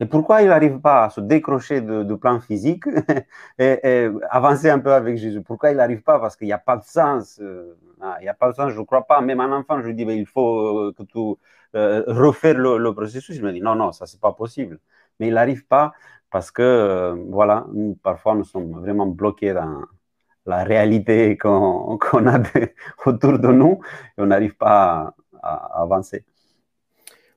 Et 0.00 0.06
pourquoi 0.06 0.42
il 0.42 0.48
n'arrive 0.48 0.78
pas 0.80 1.04
à 1.06 1.10
se 1.10 1.20
décrocher 1.20 1.80
du 1.80 2.16
plan 2.18 2.40
physique 2.40 2.84
et, 3.58 4.08
avancer 4.30 4.70
un 4.70 4.78
peu 4.78 4.92
avec 4.92 5.16
Jésus? 5.18 5.42
Pourquoi 5.42 5.70
il 5.72 5.76
n'arrive 5.76 6.02
pas? 6.02 6.20
Parce 6.20 6.36
qu'il 6.36 6.46
n'y 6.46 6.52
a 6.52 6.58
pas 6.58 6.76
de 6.76 6.84
sens. 6.84 7.40
Euh, 7.40 7.74
ah, 8.00 8.16
il 8.20 8.22
n'y 8.24 8.28
a 8.28 8.34
pas 8.34 8.50
de 8.50 8.54
sens, 8.54 8.72
je 8.72 8.78
ne 8.78 8.84
crois 8.84 9.06
pas. 9.06 9.20
Même 9.20 9.40
un 9.40 9.52
enfant, 9.52 9.80
je 9.80 9.86
lui 9.86 9.94
dis, 9.94 10.04
il 10.04 10.26
faut 10.26 10.88
euh, 10.88 10.94
que 10.96 11.02
tu 11.02 11.18
euh, 11.74 12.04
refaire 12.06 12.54
le, 12.58 12.92
processus. 12.94 13.36
Il 13.36 13.42
me 13.42 13.52
dit, 13.52 13.60
non, 13.60 13.74
non, 13.74 13.90
ça, 13.92 14.06
c'est 14.06 14.20
pas 14.20 14.32
possible. 14.32 14.78
Mais 15.18 15.28
il 15.28 15.34
n'arrive 15.34 15.66
pas 15.66 15.92
parce 16.30 16.50
que, 16.50 17.14
voilà, 17.30 17.66
parfois, 18.02 18.34
nous 18.36 18.44
sommes 18.44 18.72
vraiment 18.80 19.06
bloqués 19.06 19.52
dans 19.54 19.82
la 20.46 20.64
réalité 20.64 21.36
qu'on 21.38 21.98
a 22.26 22.42
autour 23.06 23.38
de 23.38 23.48
nous 23.48 23.80
et 24.16 24.22
on 24.22 24.26
n'arrive 24.26 24.56
pas 24.56 25.14
à 25.42 25.82
avancer. 25.82 26.24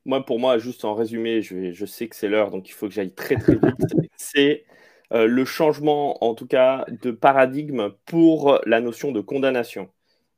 Moi, 0.05 0.25
pour 0.25 0.39
moi, 0.39 0.57
juste 0.57 0.83
en 0.85 0.95
résumé, 0.95 1.41
je, 1.41 1.71
je 1.71 1.85
sais 1.85 2.07
que 2.07 2.15
c'est 2.15 2.27
l'heure, 2.27 2.49
donc 2.49 2.67
il 2.69 2.71
faut 2.71 2.87
que 2.87 2.93
j'aille 2.93 3.13
très 3.13 3.35
très 3.35 3.53
vite. 3.53 3.77
c'est 4.15 4.65
euh, 5.13 5.27
le 5.27 5.45
changement, 5.45 6.23
en 6.23 6.35
tout 6.35 6.47
cas, 6.47 6.85
de 7.01 7.11
paradigme 7.11 7.89
pour 8.05 8.59
la 8.65 8.79
notion 8.79 9.11
de 9.11 9.19
condamnation 9.19 9.89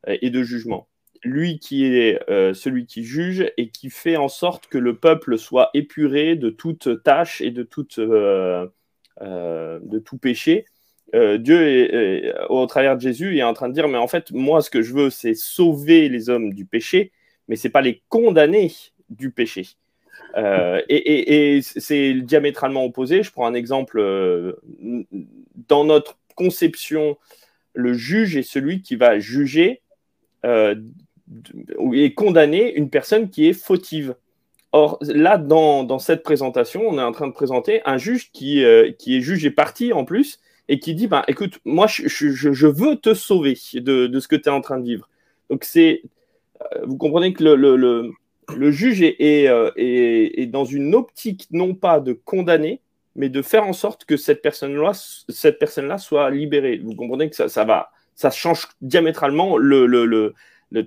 euh, 0.08 0.18
et 0.22 0.30
de 0.30 0.44
jugement. 0.44 0.88
Lui 1.24 1.60
qui 1.60 1.86
est 1.86 2.20
euh, 2.30 2.54
celui 2.54 2.86
qui 2.86 3.04
juge 3.04 3.52
et 3.58 3.70
qui 3.70 3.90
fait 3.90 4.18
en 4.18 4.28
sorte 4.28 4.68
que 4.68 4.78
le 4.78 4.98
peuple 4.98 5.38
soit 5.38 5.70
épuré 5.74 6.36
de 6.36 6.50
toute 6.50 7.04
tâche 7.04 7.40
et 7.42 7.52
de, 7.52 7.64
toute, 7.64 8.00
de 8.00 8.70
tout 10.00 10.18
péché. 10.18 10.66
Dieu, 11.14 11.62
est, 11.62 12.34
au 12.50 12.66
travers 12.66 12.96
de 12.96 13.02
Jésus, 13.02 13.38
est 13.38 13.44
en 13.44 13.54
train 13.54 13.70
de 13.70 13.74
dire, 13.74 13.88
mais 13.88 14.00
en 14.00 14.08
fait, 14.08 14.32
moi, 14.32 14.62
ce 14.62 14.72
que 14.72 14.82
je 14.82 14.94
veux, 14.94 15.10
c'est 15.12 15.36
sauver 15.36 16.10
les 16.10 16.30
hommes 16.30 16.54
du 16.54 16.66
péché, 16.66 17.12
mais 17.48 17.56
c'est 17.56 17.70
pas 17.70 17.82
les 17.82 18.02
condamner 18.10 18.72
du 19.14 19.32
péché. 19.32 19.68
Euh, 20.36 20.82
et, 20.90 21.60
c'est 21.62 22.14
diamétralement 22.14 22.84
opposé. 22.84 23.24
Je 23.24 23.32
prends 23.32 23.46
un 23.46 23.54
exemple. 23.54 24.00
Euh, 24.00 24.54
dans 25.68 25.86
notre 25.86 26.18
conception, 26.36 27.18
le 27.74 27.94
juge 27.94 28.36
est 28.36 28.44
celui 28.44 28.82
qui 28.82 28.96
va 28.96 29.20
juger 29.20 29.82
euh, 30.46 30.76
et 31.94 32.14
condamner 32.14 32.74
une 32.74 32.90
personne 32.90 33.30
qui 33.30 33.48
est 33.48 33.54
fautive. 33.54 34.16
Or, 34.72 34.98
là, 35.02 35.38
dans, 35.38 36.00
cette 36.00 36.24
présentation, 36.24 36.82
on 36.88 36.98
est 36.98 37.04
en 37.04 37.12
train 37.12 37.28
de 37.28 37.34
présenter 37.34 37.82
un 37.86 37.98
juge 37.98 38.32
qui, 38.32 38.64
qui 38.98 39.18
est 39.18 39.22
juge 39.22 39.46
et 39.46 39.52
parti 39.52 39.94
en 39.94 40.04
plus 40.04 40.40
et 40.68 40.80
qui 40.80 40.96
dit 40.96 41.06
ben, 41.06 41.24
écoute, 41.28 41.60
moi, 41.64 41.86
je, 41.88 42.68
veux 42.68 42.96
te 42.96 43.14
sauver 43.14 43.56
de, 43.76 44.20
ce 44.20 44.28
que 44.28 44.36
tu 44.36 44.50
es 44.50 44.52
en 44.52 44.62
train 44.62 44.80
de 44.80 44.86
vivre. 44.86 45.10
Donc, 45.50 45.64
c'est. 45.64 46.02
Vous 46.86 46.98
comprenez 46.98 47.34
que 47.34 47.44
le 47.44 48.14
juge 48.72 49.02
euh, 49.02 49.72
est, 49.76 50.46
dans 50.48 50.66
une 50.66 50.96
optique 50.96 51.48
non 51.52 51.76
pas 51.76 52.00
de 52.00 52.14
condamner, 52.14 52.82
mais 53.16 53.30
de 53.30 53.42
faire 53.42 53.66
en 53.66 53.74
sorte 53.74 54.06
que 54.06 54.18
cette 54.18 54.42
personne-là 54.42 54.92
cette 55.30 55.60
personne 55.60 55.96
soit 55.98 56.30
libérée. 56.30 56.82
Vous 56.84 56.96
comprenez 56.96 57.30
que 57.30 57.48
ça, 57.48 57.64
va, 57.66 57.92
ça 58.16 58.32
change 58.32 58.68
diamétralement 58.82 59.58
le, 59.58 60.34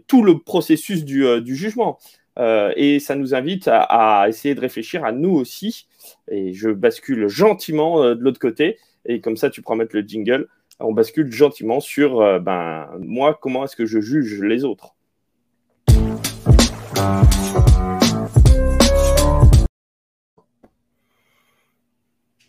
tout 0.06 0.22
le 0.22 0.38
processus 0.38 1.04
du, 1.04 1.24
euh, 1.26 1.44
jugement. 1.44 1.98
Euh, 2.38 2.72
et 2.76 3.00
ça 3.00 3.14
nous 3.14 3.34
invite 3.34 3.68
à, 3.68 4.26
essayer 4.28 4.54
de 4.54 4.60
réfléchir 4.60 5.04
à 5.04 5.12
nous 5.12 5.30
aussi. 5.30 5.88
Et 6.30 6.52
je 6.52 6.70
bascule 6.70 7.28
gentiment 7.28 8.14
de 8.14 8.20
l'autre 8.20 8.40
côté. 8.40 8.78
Et 9.06 9.20
comme 9.20 9.36
ça, 9.36 9.50
tu 9.50 9.62
pourras 9.62 9.76
mettre 9.76 9.96
le 9.96 10.02
jingle. 10.02 10.48
On 10.78 10.92
bascule 10.92 11.32
gentiment 11.32 11.80
sur 11.80 12.40
ben, 12.40 12.88
moi, 13.00 13.38
comment 13.40 13.64
est-ce 13.64 13.76
que 13.76 13.86
je 13.86 14.00
juge 14.00 14.42
les 14.42 14.64
autres? 14.64 14.95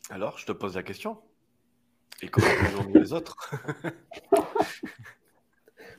Alors, 0.10 0.38
je 0.38 0.46
te 0.46 0.54
pose 0.54 0.76
la 0.76 0.84
question. 0.84 1.18
Et 2.22 2.30
comment 2.30 2.48
les 2.94 3.14
autres? 3.14 3.52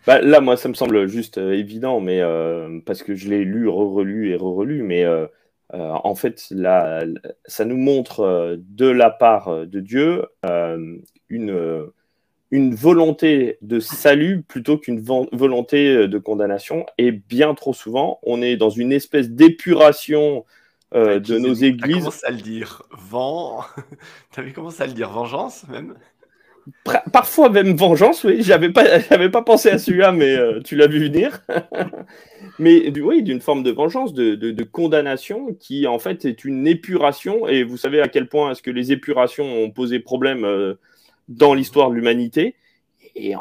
Bah, 0.06 0.22
Là, 0.22 0.40
moi, 0.40 0.56
ça 0.56 0.70
me 0.70 0.74
semble 0.74 1.06
juste 1.06 1.36
euh, 1.36 1.52
évident, 1.52 2.00
mais 2.00 2.22
euh, 2.22 2.80
parce 2.86 3.02
que 3.02 3.14
je 3.14 3.28
l'ai 3.28 3.44
lu, 3.44 3.68
re-relu 3.68 4.30
et 4.30 4.36
re-relu, 4.36 4.82
mais 4.82 5.04
euh, 5.04 5.26
en 5.70 6.14
fait, 6.14 6.38
ça 6.38 7.64
nous 7.66 7.76
montre 7.76 8.56
de 8.58 8.86
la 8.86 9.10
part 9.10 9.66
de 9.66 9.80
Dieu 9.80 10.24
une, 11.28 11.90
une 12.50 12.74
volonté 12.74 13.58
de 13.62 13.80
salut 13.80 14.42
plutôt 14.42 14.78
qu'une 14.78 15.00
volonté 15.00 15.88
euh, 15.88 16.08
de 16.08 16.18
condamnation. 16.18 16.86
Et 16.96 17.12
bien 17.12 17.54
trop 17.54 17.74
souvent, 17.74 18.18
on 18.22 18.42
est 18.42 18.56
dans 18.56 18.70
une 18.70 18.92
espèce 18.92 19.30
d'épuration 19.30 20.44
euh, 20.94 21.20
de 21.20 21.38
nos 21.38 21.52
églises. 21.52 21.96
Tu 21.96 22.00
commencé 22.00 22.26
à 22.26 22.30
le 22.30 22.40
dire. 22.40 22.82
Vent. 22.90 23.64
tu 24.32 24.40
avais 24.40 24.52
commencé 24.52 24.82
à 24.82 24.86
le 24.86 24.92
dire. 24.92 25.10
Vengeance, 25.10 25.66
même 25.68 25.94
Parfois 27.12 27.48
même 27.48 27.76
vengeance, 27.76 28.24
oui. 28.24 28.42
J'avais 28.42 28.70
pas, 28.70 28.98
j'avais 29.10 29.30
pas 29.30 29.42
pensé 29.42 29.70
à 29.70 29.78
celui-là, 29.78 30.12
mais 30.12 30.36
euh, 30.36 30.60
tu 30.60 30.76
l'as 30.76 30.86
vu 30.86 31.00
venir. 31.00 31.42
mais 32.58 32.90
oui, 33.00 33.22
d'une 33.22 33.40
forme 33.40 33.62
de 33.62 33.70
vengeance, 33.70 34.12
de, 34.12 34.34
de, 34.34 34.62
condamnation, 34.64 35.54
qui 35.58 35.86
en 35.86 35.98
fait 35.98 36.24
est 36.24 36.44
une 36.44 36.66
épuration. 36.66 37.48
Et 37.48 37.62
vous 37.62 37.76
savez 37.76 38.00
à 38.00 38.08
quel 38.08 38.28
point 38.28 38.50
est-ce 38.50 38.62
que 38.62 38.70
les 38.70 38.92
épurations 38.92 39.44
ont 39.44 39.70
posé 39.70 39.98
problème 39.98 40.76
dans 41.28 41.54
l'histoire 41.54 41.90
de 41.90 41.94
l'humanité. 41.94 42.56
Et 43.14 43.34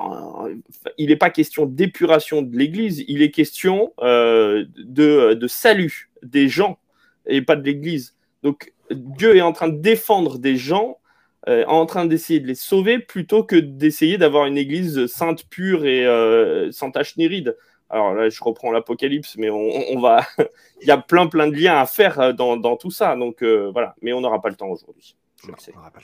il 0.98 1.10
n'est 1.10 1.16
pas 1.16 1.30
question 1.30 1.66
d'épuration 1.66 2.42
de 2.42 2.56
l'Église, 2.58 3.04
il 3.08 3.22
est 3.22 3.32
question 3.32 3.94
euh, 4.02 4.66
de, 4.76 5.48
salut 5.48 6.10
des 6.24 6.48
gens 6.48 6.80
et 7.28 7.42
pas 7.42 7.56
de 7.56 7.64
l'Église. 7.64 8.16
Donc 8.42 8.74
Dieu 8.90 9.36
est 9.36 9.42
en 9.42 9.52
train 9.52 9.68
de 9.68 9.80
défendre 9.80 10.40
des 10.40 10.58
gens, 10.58 10.98
euh, 11.48 11.64
en 11.68 11.86
train 11.86 12.06
d'essayer 12.06 12.40
de 12.40 12.48
les 12.48 12.56
sauver 12.56 12.98
plutôt 12.98 13.44
que 13.44 13.56
d'essayer 13.56 14.18
d'avoir 14.18 14.48
une 14.48 14.58
Église 14.58 15.06
sainte, 15.06 15.46
pure 15.48 15.86
et 15.86 16.06
euh, 16.06 16.72
sans 16.72 16.90
tache 16.90 17.16
ni 17.18 17.28
ride. 17.28 17.56
Alors 17.90 18.16
là, 18.16 18.30
je 18.30 18.44
reprends 18.44 18.72
l'Apocalypse, 18.72 19.36
mais 19.38 19.50
on, 19.52 19.92
on 19.92 20.00
va, 20.00 20.26
il 20.82 20.88
y 20.88 20.92
a 20.92 20.98
plein 20.98 21.28
plein 21.28 21.48
de 21.48 21.56
liens 21.56 21.78
à 21.78 21.86
faire 21.86 22.34
dans, 22.34 22.58
dans 22.58 22.78
tout 22.78 22.92
ça. 22.92 23.16
Donc 23.16 23.44
voilà, 23.44 23.96
mais 24.02 24.12
on 24.12 24.22
n'aura 24.22 24.42
pas 24.42 24.50
le 24.50 24.56
temps 24.56 24.70
aujourd'hui. 24.70 25.16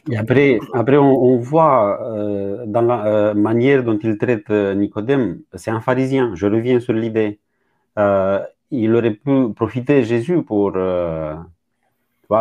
Et 0.10 0.18
après, 0.18 0.60
après 0.74 0.98
on, 0.98 1.38
voit 1.38 2.02
euh, 2.02 2.66
dans 2.68 2.82
la 2.82 3.06
euh, 3.06 3.34
manière 3.34 3.84
dont 3.84 3.98
il 3.98 4.18
traite 4.18 4.50
euh, 4.52 4.76
Nicodème, 4.76 5.42
c'est 5.56 5.72
un 5.72 5.82
pharisien. 5.82 6.36
Je 6.36 6.46
reviens 6.46 6.80
sur 6.80 6.94
l'idée. 6.94 7.40
il 8.72 8.96
aurait 8.96 9.12
pu 9.12 9.54
profiter 9.54 10.02
de 10.02 10.06
Jésus 10.06 10.44
pour 10.44 10.74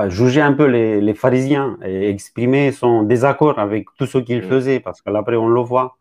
juger 0.08 0.40
un 0.40 0.52
peu 0.52 0.66
les, 0.66 1.14
pharisiens 1.14 1.78
et 1.84 2.08
exprimer 2.10 2.72
son 2.72 3.02
désaccord 3.02 3.58
avec 3.58 3.86
tout 3.98 4.06
ce 4.06 4.18
qu'il 4.18 4.40
mm. 4.40 4.48
faisait, 4.48 4.80
parce 4.80 5.00
qu'après 5.02 5.36
on 5.36 5.48
le 5.48 5.60
voit. 5.60 5.96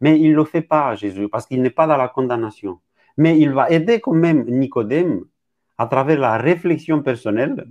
Mais 0.00 0.18
il 0.18 0.32
ne 0.32 0.36
le 0.36 0.44
fait 0.44 0.62
pas, 0.62 0.96
Jésus, 0.96 1.28
parce 1.28 1.46
qu'il 1.46 1.62
n'est 1.62 1.70
pas 1.70 1.86
dans 1.86 1.96
la 1.96 2.08
condamnation. 2.08 2.80
Mais 3.16 3.38
il 3.38 3.50
va 3.52 3.70
aider 3.70 4.00
quand 4.00 4.14
même 4.14 4.44
Nicodème 4.48 5.24
à 5.78 5.86
travers 5.86 6.18
la 6.18 6.38
réflexion 6.38 7.02
personnelle 7.02 7.66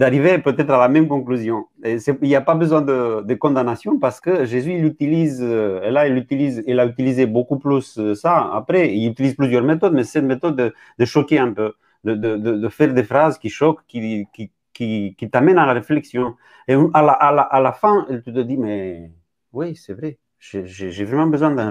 d'arriver 0.00 0.38
peut-être 0.38 0.70
à 0.70 0.78
la 0.78 0.88
même 0.88 1.08
conclusion. 1.08 1.58
il 1.84 2.00
n'y 2.22 2.34
a 2.34 2.40
pas 2.40 2.54
besoin 2.54 2.80
de, 2.80 3.34
condamnation 3.34 3.98
parce 3.98 4.18
que 4.24 4.46
Jésus, 4.46 4.72
il 4.78 4.84
utilise, 4.86 5.40
euh, 5.42 5.86
et 5.86 5.90
là, 5.90 6.08
il, 6.08 6.16
utilise, 6.16 6.64
il 6.66 6.80
a 6.80 6.86
utilisé 6.86 7.26
beaucoup 7.26 7.58
plus 7.58 7.98
euh, 7.98 8.14
ça. 8.14 8.34
Après, 8.60 8.82
il 8.96 9.06
utilise 9.12 9.34
plusieurs 9.34 9.62
méthodes, 9.62 9.92
mais 9.92 10.04
c'est 10.04 10.20
une 10.20 10.30
méthode 10.34 10.56
de, 10.56 11.04
choquer 11.04 11.38
un 11.38 11.52
peu, 11.52 11.74
de, 12.04 12.14
de, 12.64 12.68
faire 12.70 12.94
des 12.94 13.04
phrases 13.04 13.36
qui 13.38 13.50
choquent, 13.50 13.84
qui, 13.86 14.26
qui, 14.32 14.50
qui, 14.72 15.14
qui 15.18 15.30
t'amènent 15.30 15.58
à 15.58 15.66
la 15.66 15.74
réflexion. 15.74 16.34
Et 16.66 16.74
à 16.94 17.02
la, 17.02 17.12
à 17.12 17.30
la, 17.36 17.42
à 17.42 17.60
la 17.60 17.72
fin, 17.72 18.06
tu 18.24 18.32
te 18.32 18.40
dis, 18.40 18.56
mais 18.56 19.10
oui, 19.52 19.76
c'est 19.76 19.92
vrai. 19.92 20.18
J'ai 20.38 21.04
vraiment 21.04 21.26
besoin 21.26 21.50
d'un 21.50 21.70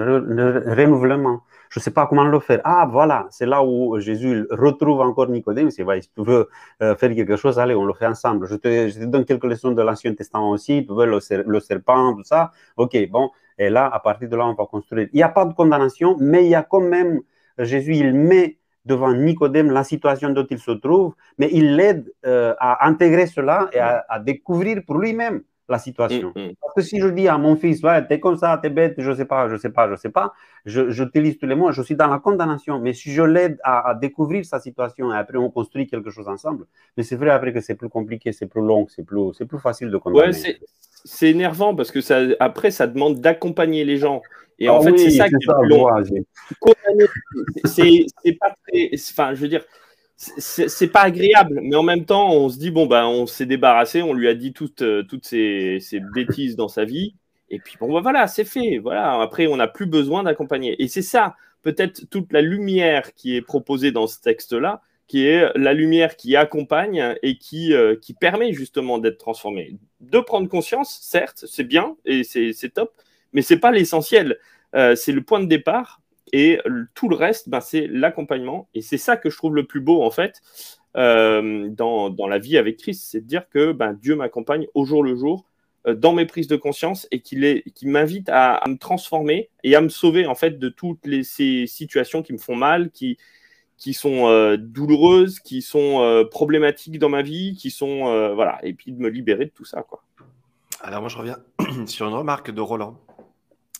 renouvellement. 0.79 1.41
Je 1.69 1.79
ne 1.79 1.83
sais 1.83 1.91
pas 1.91 2.07
comment 2.07 2.23
le 2.23 2.39
faire. 2.39 2.61
Ah, 2.63 2.87
voilà, 2.89 3.27
c'est 3.29 3.45
là 3.45 3.63
où 3.63 3.99
Jésus 3.99 4.47
retrouve 4.49 5.01
encore 5.01 5.29
Nicodème. 5.29 5.69
Si 5.69 5.83
tu 5.83 6.23
veux 6.23 6.49
faire 6.79 6.97
quelque 6.97 7.35
chose, 7.35 7.59
allez, 7.59 7.75
on 7.75 7.85
le 7.85 7.93
fait 7.93 8.07
ensemble. 8.07 8.47
Je 8.47 8.55
te, 8.55 9.05
donne 9.05 9.23
quelques 9.23 9.43
leçons 9.43 9.71
de 9.71 9.81
l'Ancien 9.81 10.13
Testament 10.15 10.49
aussi. 10.49 10.85
Tu 10.85 10.93
veux 10.93 11.05
le, 11.05 11.59
serpent, 11.59 12.15
tout 12.15 12.23
ça. 12.23 12.51
OK, 12.77 12.97
bon. 13.09 13.29
Et 13.59 13.69
là, 13.69 13.87
à 13.93 13.99
partir 13.99 14.29
de 14.29 14.35
là, 14.35 14.47
on 14.47 14.53
va 14.53 14.65
construire. 14.65 15.09
Il 15.13 15.17
n'y 15.17 15.23
a 15.23 15.29
pas 15.29 15.45
de 15.45 15.53
condamnation, 15.53 16.15
mais 16.19 16.45
il 16.45 16.49
y 16.49 16.55
a 16.55 16.63
quand 16.63 16.81
même, 16.81 17.21
Jésus, 17.59 17.95
il 17.95 18.13
met 18.13 18.57
devant 18.85 19.13
Nicodème 19.13 19.69
la 19.69 19.83
situation 19.83 20.29
dont 20.29 20.47
il 20.49 20.57
se 20.57 20.71
trouve, 20.71 21.13
mais 21.37 21.49
il 21.51 21.75
l'aide 21.75 22.11
euh, 22.25 22.55
à 22.59 22.87
intégrer 22.87 23.27
cela 23.27 23.69
et 23.73 23.79
à 23.79 24.19
découvrir 24.19 24.81
pour 24.87 24.97
lui-même 24.97 25.43
la 25.69 25.79
situation. 25.79 26.33
Mm, 26.35 26.39
mm. 26.39 26.51
Parce 26.61 26.73
que 26.75 26.81
si 26.81 26.99
je 26.99 27.07
dis 27.07 27.27
à 27.27 27.37
mon 27.37 27.55
fils, 27.55 27.81
ouais, 27.83 28.05
t'es 28.07 28.19
comme 28.19 28.37
ça, 28.37 28.59
t'es 28.61 28.69
bête, 28.69 28.95
je 28.97 29.13
sais 29.13 29.25
pas, 29.25 29.49
je 29.49 29.55
sais 29.55 29.69
pas, 29.69 29.89
je 29.89 29.95
sais 29.95 30.09
pas, 30.09 30.33
j'utilise 30.65 31.37
tous 31.37 31.45
les 31.45 31.55
mots, 31.55 31.71
je 31.71 31.81
suis 31.81 31.95
dans 31.95 32.07
la 32.07 32.19
condamnation. 32.19 32.79
Mais 32.79 32.93
si 32.93 33.11
je 33.11 33.21
l'aide 33.21 33.57
à, 33.63 33.93
découvrir 33.93 34.45
sa 34.45 34.59
situation 34.59 35.13
et 35.13 35.17
après 35.17 35.37
on 35.37 35.49
construit 35.49 35.87
quelque 35.87 36.09
chose 36.09 36.27
ensemble, 36.27 36.65
mais 36.97 37.03
c'est 37.03 37.15
vrai 37.15 37.29
après 37.29 37.53
que 37.53 37.61
c'est 37.61 37.75
plus 37.75 37.89
compliqué, 37.89 38.31
c'est 38.31 38.47
plus 38.47 38.61
long, 38.61 38.87
c'est 38.87 39.03
plus, 39.03 39.33
c'est 39.37 39.45
plus 39.45 39.59
facile 39.59 39.89
de 39.89 39.97
condamner. 39.97 40.29
Ouais, 40.29 40.57
c'est 41.05 41.29
énervant 41.29 41.75
parce 41.75 41.91
que 41.91 42.01
ça, 42.01 42.19
après, 42.39 42.71
ça 42.71 42.87
demande 42.87 43.19
d'accompagner 43.21 43.85
les 43.85 43.97
gens. 43.97 44.21
Et 44.61 44.67
en 44.67 44.79
ah 44.79 44.83
fait, 44.83 44.97
c'est 44.97 45.11
ça 45.11 45.29
qui 45.29 45.35
est 45.35 45.47
plus 45.47 45.69
long. 45.69 45.87
C'est 47.65 48.33
pas 48.39 48.53
très. 48.67 48.91
Enfin, 48.93 49.33
je 49.33 49.41
veux 49.41 49.47
dire, 49.47 49.63
c'est 50.19 50.91
pas 50.91 51.03
agréable, 51.03 51.61
mais 51.63 51.77
en 51.77 51.83
même 51.83 52.03
temps, 52.05 52.33
on 52.33 52.49
se 52.49 52.57
dit 52.57 52.71
bon 52.71 52.87
bah 52.87 53.07
on 53.07 53.25
s'est 53.25 53.45
débarrassé, 53.45 54.01
on 54.01 54.13
lui 54.13 54.27
a 54.27 54.35
dit 54.35 54.51
toutes 54.51 54.81
euh, 54.81 55.01
toutes 55.03 55.25
ces, 55.25 55.79
bêtises 56.13 56.57
dans 56.57 56.67
sa 56.67 56.83
vie, 56.83 57.15
et 57.49 57.59
puis 57.59 57.77
bon 57.79 57.93
bah, 57.93 58.01
voilà, 58.01 58.27
c'est 58.27 58.43
fait, 58.43 58.79
voilà. 58.79 59.21
Après, 59.21 59.47
on 59.47 59.55
n'a 59.55 59.69
plus 59.69 59.85
besoin 59.85 60.23
d'accompagner. 60.23 60.75
Et 60.83 60.89
c'est 60.89 61.01
ça, 61.01 61.35
peut-être 61.61 62.09
toute 62.09 62.33
la 62.33 62.41
lumière 62.41 63.13
qui 63.13 63.37
est 63.37 63.41
proposée 63.41 63.93
dans 63.93 64.07
ce 64.07 64.19
texte-là, 64.19 64.81
qui 65.07 65.25
est 65.25 65.47
la 65.55 65.73
lumière 65.73 66.17
qui 66.17 66.35
accompagne 66.35 67.15
et 67.23 67.37
qui 67.37 67.73
euh, 67.73 67.95
qui 67.95 68.13
permet 68.13 68.51
justement 68.51 68.97
d'être 68.97 69.19
transformé, 69.19 69.77
de 70.01 70.19
prendre 70.19 70.49
conscience, 70.49 70.99
certes, 71.01 71.45
c'est 71.47 71.63
bien 71.63 71.95
et 72.03 72.23
c'est 72.25 72.73
top, 72.73 72.91
mais 73.31 73.41
c'est 73.41 73.59
pas 73.59 73.71
l'essentiel. 73.71 74.37
Euh, 74.75 74.95
c'est 74.95 75.13
le 75.13 75.23
point 75.23 75.39
de 75.39 75.47
départ 75.47 75.98
et 76.33 76.59
tout 76.93 77.09
le 77.09 77.15
reste, 77.15 77.49
ben, 77.49 77.61
c'est 77.61 77.87
l'accompagnement. 77.87 78.67
Et 78.73 78.81
c'est 78.81 78.97
ça 78.97 79.17
que 79.17 79.29
je 79.29 79.37
trouve 79.37 79.55
le 79.55 79.65
plus 79.65 79.81
beau, 79.81 80.03
en 80.03 80.11
fait, 80.11 80.41
euh, 80.97 81.69
dans, 81.69 82.09
dans, 82.09 82.27
la 82.27 82.39
vie 82.39 82.57
avec 82.57 82.77
Christ. 82.77 83.07
C'est 83.09 83.21
de 83.21 83.25
dire 83.27 83.49
que 83.49 83.71
ben, 83.71 83.93
Dieu 83.93 84.15
m'accompagne 84.15 84.67
au 84.73 84.85
jour 84.85 85.03
le 85.03 85.15
jour 85.15 85.45
euh, 85.87 85.93
dans 85.93 86.13
mes 86.13 86.25
prises 86.25 86.47
de 86.47 86.55
conscience 86.55 87.07
et 87.11 87.21
qu'il 87.21 87.63
qui 87.75 87.87
m'invite 87.87 88.29
à, 88.29 88.61
me 88.67 88.77
transformer 88.77 89.49
et 89.63 89.75
à 89.75 89.81
me 89.81 89.89
sauver, 89.89 90.25
en 90.25 90.35
fait, 90.35 90.59
de 90.59 90.69
toutes 90.69 91.05
ces 91.23 91.67
situations 91.67 92.21
qui 92.21 92.33
me 92.33 92.37
font 92.37 92.55
mal, 92.55 92.91
qui, 92.91 93.17
qui 93.77 93.93
sont 93.93 94.27
euh, 94.27 94.57
douloureuses, 94.57 95.39
qui 95.39 95.61
sont 95.61 96.27
problématiques 96.31 96.99
dans 96.99 97.09
ma 97.09 97.21
vie, 97.21 97.55
qui 97.55 97.71
sont. 97.71 98.33
voilà. 98.33 98.59
Et 98.63 98.73
puis 98.73 98.91
de 98.91 98.99
me 98.99 99.09
libérer 99.09 99.45
de 99.45 99.51
tout 99.51 99.65
ça, 99.65 99.83
quoi. 99.83 100.03
Alors, 100.81 101.01
moi, 101.01 101.09
je 101.09 101.17
reviens 101.17 101.37
sur 101.87 102.07
une 102.07 102.13
remarque 102.13 102.51
de 102.51 102.61
Roland 102.61 102.97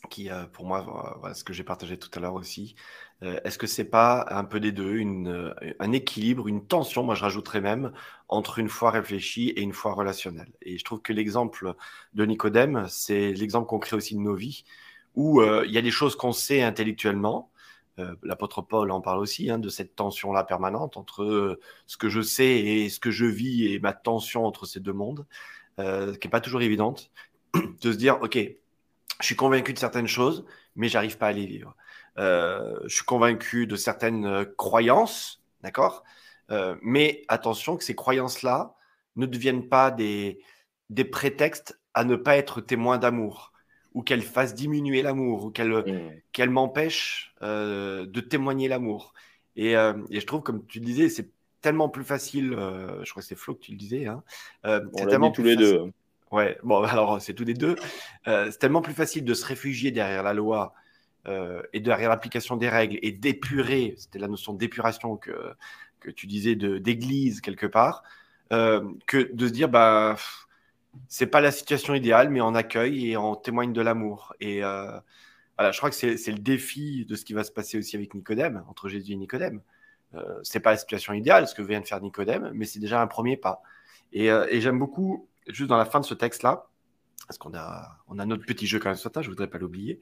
qui, 0.10 0.30
euh, 0.30 0.46
pour 0.46 0.66
moi, 0.66 1.20
ce 1.34 1.44
que 1.44 1.54
j'ai 1.54 1.64
partagé 1.64 1.98
tout 1.98 2.10
à 2.14 2.20
l'heure 2.20 2.36
aussi. 2.36 2.76
Euh, 3.24 3.40
est-ce 3.44 3.58
que 3.58 3.68
c'est 3.68 3.86
pas 3.86 4.26
un 4.30 4.46
peu 4.46 4.60
des 4.60 4.72
deux, 4.72 4.96
euh, 5.02 5.54
un 5.80 5.92
équilibre, 5.92 6.48
une 6.48 6.66
tension, 6.66 7.04
moi 7.04 7.16
je 7.16 7.24
rajouterais 7.24 7.62
même, 7.62 7.92
entre 8.30 8.60
une 8.60 8.70
foi 8.70 8.92
réfléchie 8.92 9.50
et 9.50 9.62
une 9.62 9.74
foi 9.74 9.94
relationnelle? 9.94 10.52
Et 10.62 10.78
je 10.78 10.84
trouve 10.86 11.02
que 11.02 11.14
l'exemple 11.14 11.74
de 12.14 12.26
Nicodème, 12.26 12.86
c'est 12.88 13.34
l'exemple 13.34 13.68
qu'on 13.68 13.80
crée 13.80 13.98
aussi 13.98 14.16
de 14.16 14.22
nos 14.22 14.36
vies, 14.36 14.64
où 15.16 15.42
il 15.42 15.72
y 15.72 15.78
a 15.78 15.82
des 15.82 15.92
choses 15.92 16.16
qu'on 16.16 16.32
sait 16.32 16.62
intellectuellement. 16.62 17.52
L'apôtre 18.24 18.62
Paul 18.62 18.92
en 18.92 19.02
parle 19.02 19.20
aussi, 19.20 19.50
hein, 19.50 19.60
de 19.60 19.68
cette 19.68 19.96
tension-là 19.96 20.46
permanente 20.46 20.96
entre 20.96 21.60
ce 21.86 21.98
que 21.98 22.08
je 22.08 22.22
sais 22.22 22.60
et 22.60 22.90
ce 22.90 23.00
que 23.02 23.12
je 23.12 23.26
vis 23.26 23.74
et 23.74 23.80
ma 23.80 23.92
tension 23.92 24.46
entre 24.46 24.66
ces 24.66 24.80
deux 24.80 24.94
mondes, 24.94 25.26
qui 25.78 25.84
n'est 25.84 26.32
pas 26.32 26.40
toujours 26.40 26.62
évidente, 26.62 27.12
de 27.54 27.92
se 27.92 27.98
dire, 27.98 28.20
OK, 28.22 28.38
je 29.20 29.26
suis 29.26 29.36
convaincu 29.36 29.74
de 29.74 29.80
certaines 29.80 30.08
choses, 30.08 30.46
mais 30.76 30.88
j'arrive 30.88 31.18
pas 31.18 31.28
à 31.28 31.32
les 31.32 31.46
vivre. 31.46 31.76
Euh, 32.18 32.80
je 32.86 32.96
suis 32.96 33.06
convaincu 33.06 33.68
de 33.68 33.76
certaines 33.76 34.26
euh, 34.26 34.46
croyances, 34.58 35.42
d'accord? 35.62 36.04
Euh, 36.52 36.76
Mais 36.82 37.24
attention 37.28 37.78
que 37.78 37.84
ces 37.84 37.96
croyances-là 37.96 38.76
ne 39.16 39.26
deviennent 39.26 39.68
pas 39.68 39.92
des, 39.92 40.40
des 40.90 41.06
prétextes 41.06 41.80
à 41.94 42.04
ne 42.04 42.16
pas 42.16 42.38
être 42.38 42.62
témoin 42.62 42.98
d'amour, 42.98 43.52
ou 43.94 44.04
qu'elles 44.04 44.24
fassent 44.24 44.56
diminuer 44.56 45.02
l'amour, 45.02 45.46
ou 45.46 45.52
qu'elles 45.52 46.22
mmh. 46.38 46.52
m'empêchent 46.52 47.36
de 47.42 48.20
témoigner 48.20 48.68
l'amour. 48.68 49.14
Et, 49.56 49.72
et, 49.72 50.20
je 50.20 50.26
trouve, 50.26 50.42
comme 50.42 50.66
tu 50.68 50.80
le 50.80 50.86
disais, 50.86 51.10
c'est 51.10 51.32
tellement 51.62 51.90
plus 51.90 52.06
facile, 52.06 52.52
je 52.52 53.10
crois 53.10 53.22
que 53.22 53.28
c'est 53.28 53.36
Flo 53.36 53.56
que 53.56 53.62
tu 53.62 53.72
le 53.72 53.78
disais, 53.78 54.06
hein, 54.06 54.24
c'est 54.64 55.08
tellement 55.08 55.32
tous 55.32 55.44
les 55.44 55.58
deux. 55.58 55.92
Ouais, 56.32 56.58
bon, 56.64 56.84
alors 56.84 57.22
c'est 57.22 57.34
tous 57.34 57.44
les 57.46 57.54
deux. 57.54 57.76
Euh, 58.28 58.50
c'est 58.52 58.60
tellement 58.60 58.82
plus 58.82 58.94
facile 58.94 59.26
de 59.26 59.34
se 59.34 59.46
réfugier 59.46 59.92
derrière 59.92 60.24
la 60.24 60.34
loi 60.34 60.74
euh, 61.28 61.62
et 61.74 61.80
derrière 61.80 62.10
l'application 62.10 62.56
des 62.58 62.70
règles 62.70 63.00
et 63.02 63.12
d'épurer, 63.12 63.96
c'était 63.98 64.20
la 64.20 64.28
notion 64.28 64.54
d'épuration 64.54 65.18
que, 65.18 65.54
que 66.00 66.12
tu 66.12 66.28
disais 66.28 66.56
d'église 66.56 67.42
quelque 67.42 67.66
part, 67.66 68.04
euh, 68.54 68.82
que 69.08 69.32
de 69.34 69.48
se 69.48 69.54
dire, 69.54 69.70
bah, 69.70 70.16
c'est 71.08 71.28
pas 71.28 71.42
la 71.42 71.52
situation 71.52 71.94
idéale, 71.94 72.30
mais 72.30 72.42
on 72.42 72.56
accueille 72.56 73.12
et 73.12 73.18
on 73.18 73.36
témoigne 73.36 73.74
de 73.74 73.82
l'amour. 73.82 74.34
Et 74.40 74.62
voilà, 74.62 75.72
je 75.72 75.78
crois 75.78 75.90
que 75.90 75.96
c'est 75.96 76.32
le 76.32 76.40
défi 76.40 77.06
de 77.06 77.16
ce 77.16 77.26
qui 77.26 77.34
va 77.34 77.44
se 77.44 77.52
passer 77.52 77.78
aussi 77.78 77.96
avec 77.96 78.14
Nicodème, 78.16 78.64
entre 78.70 78.90
Jésus 78.90 79.14
et 79.14 79.16
Nicodème. 79.18 79.62
c'est 80.44 80.60
pas 80.62 80.72
la 80.72 80.78
situation 80.78 81.14
idéale, 81.14 81.48
ce 81.48 81.56
que 81.56 81.62
vient 81.62 81.82
de 81.82 81.86
faire 81.88 82.02
Nicodème, 82.02 82.52
mais 82.54 82.66
c'est 82.66 82.80
déjà 82.80 83.02
un 83.02 83.08
premier 83.08 83.38
pas. 83.38 83.62
Et, 84.14 84.28
et 84.28 84.62
j'aime 84.62 84.80
beaucoup 84.80 85.29
juste 85.50 85.70
dans 85.70 85.78
la 85.78 85.86
fin 85.86 86.00
de 86.00 86.06
ce 86.06 86.14
texte-là, 86.14 86.68
parce 87.28 87.38
qu'on 87.38 87.54
a, 87.54 87.98
on 88.08 88.18
a 88.18 88.26
notre 88.26 88.46
petit 88.46 88.66
jeu 88.66 88.80
quand 88.80 88.90
même 88.90 88.98
ce 88.98 89.08
matin, 89.08 89.22
je 89.22 89.28
ne 89.28 89.34
voudrais 89.34 89.50
pas 89.50 89.58
l'oublier. 89.58 90.00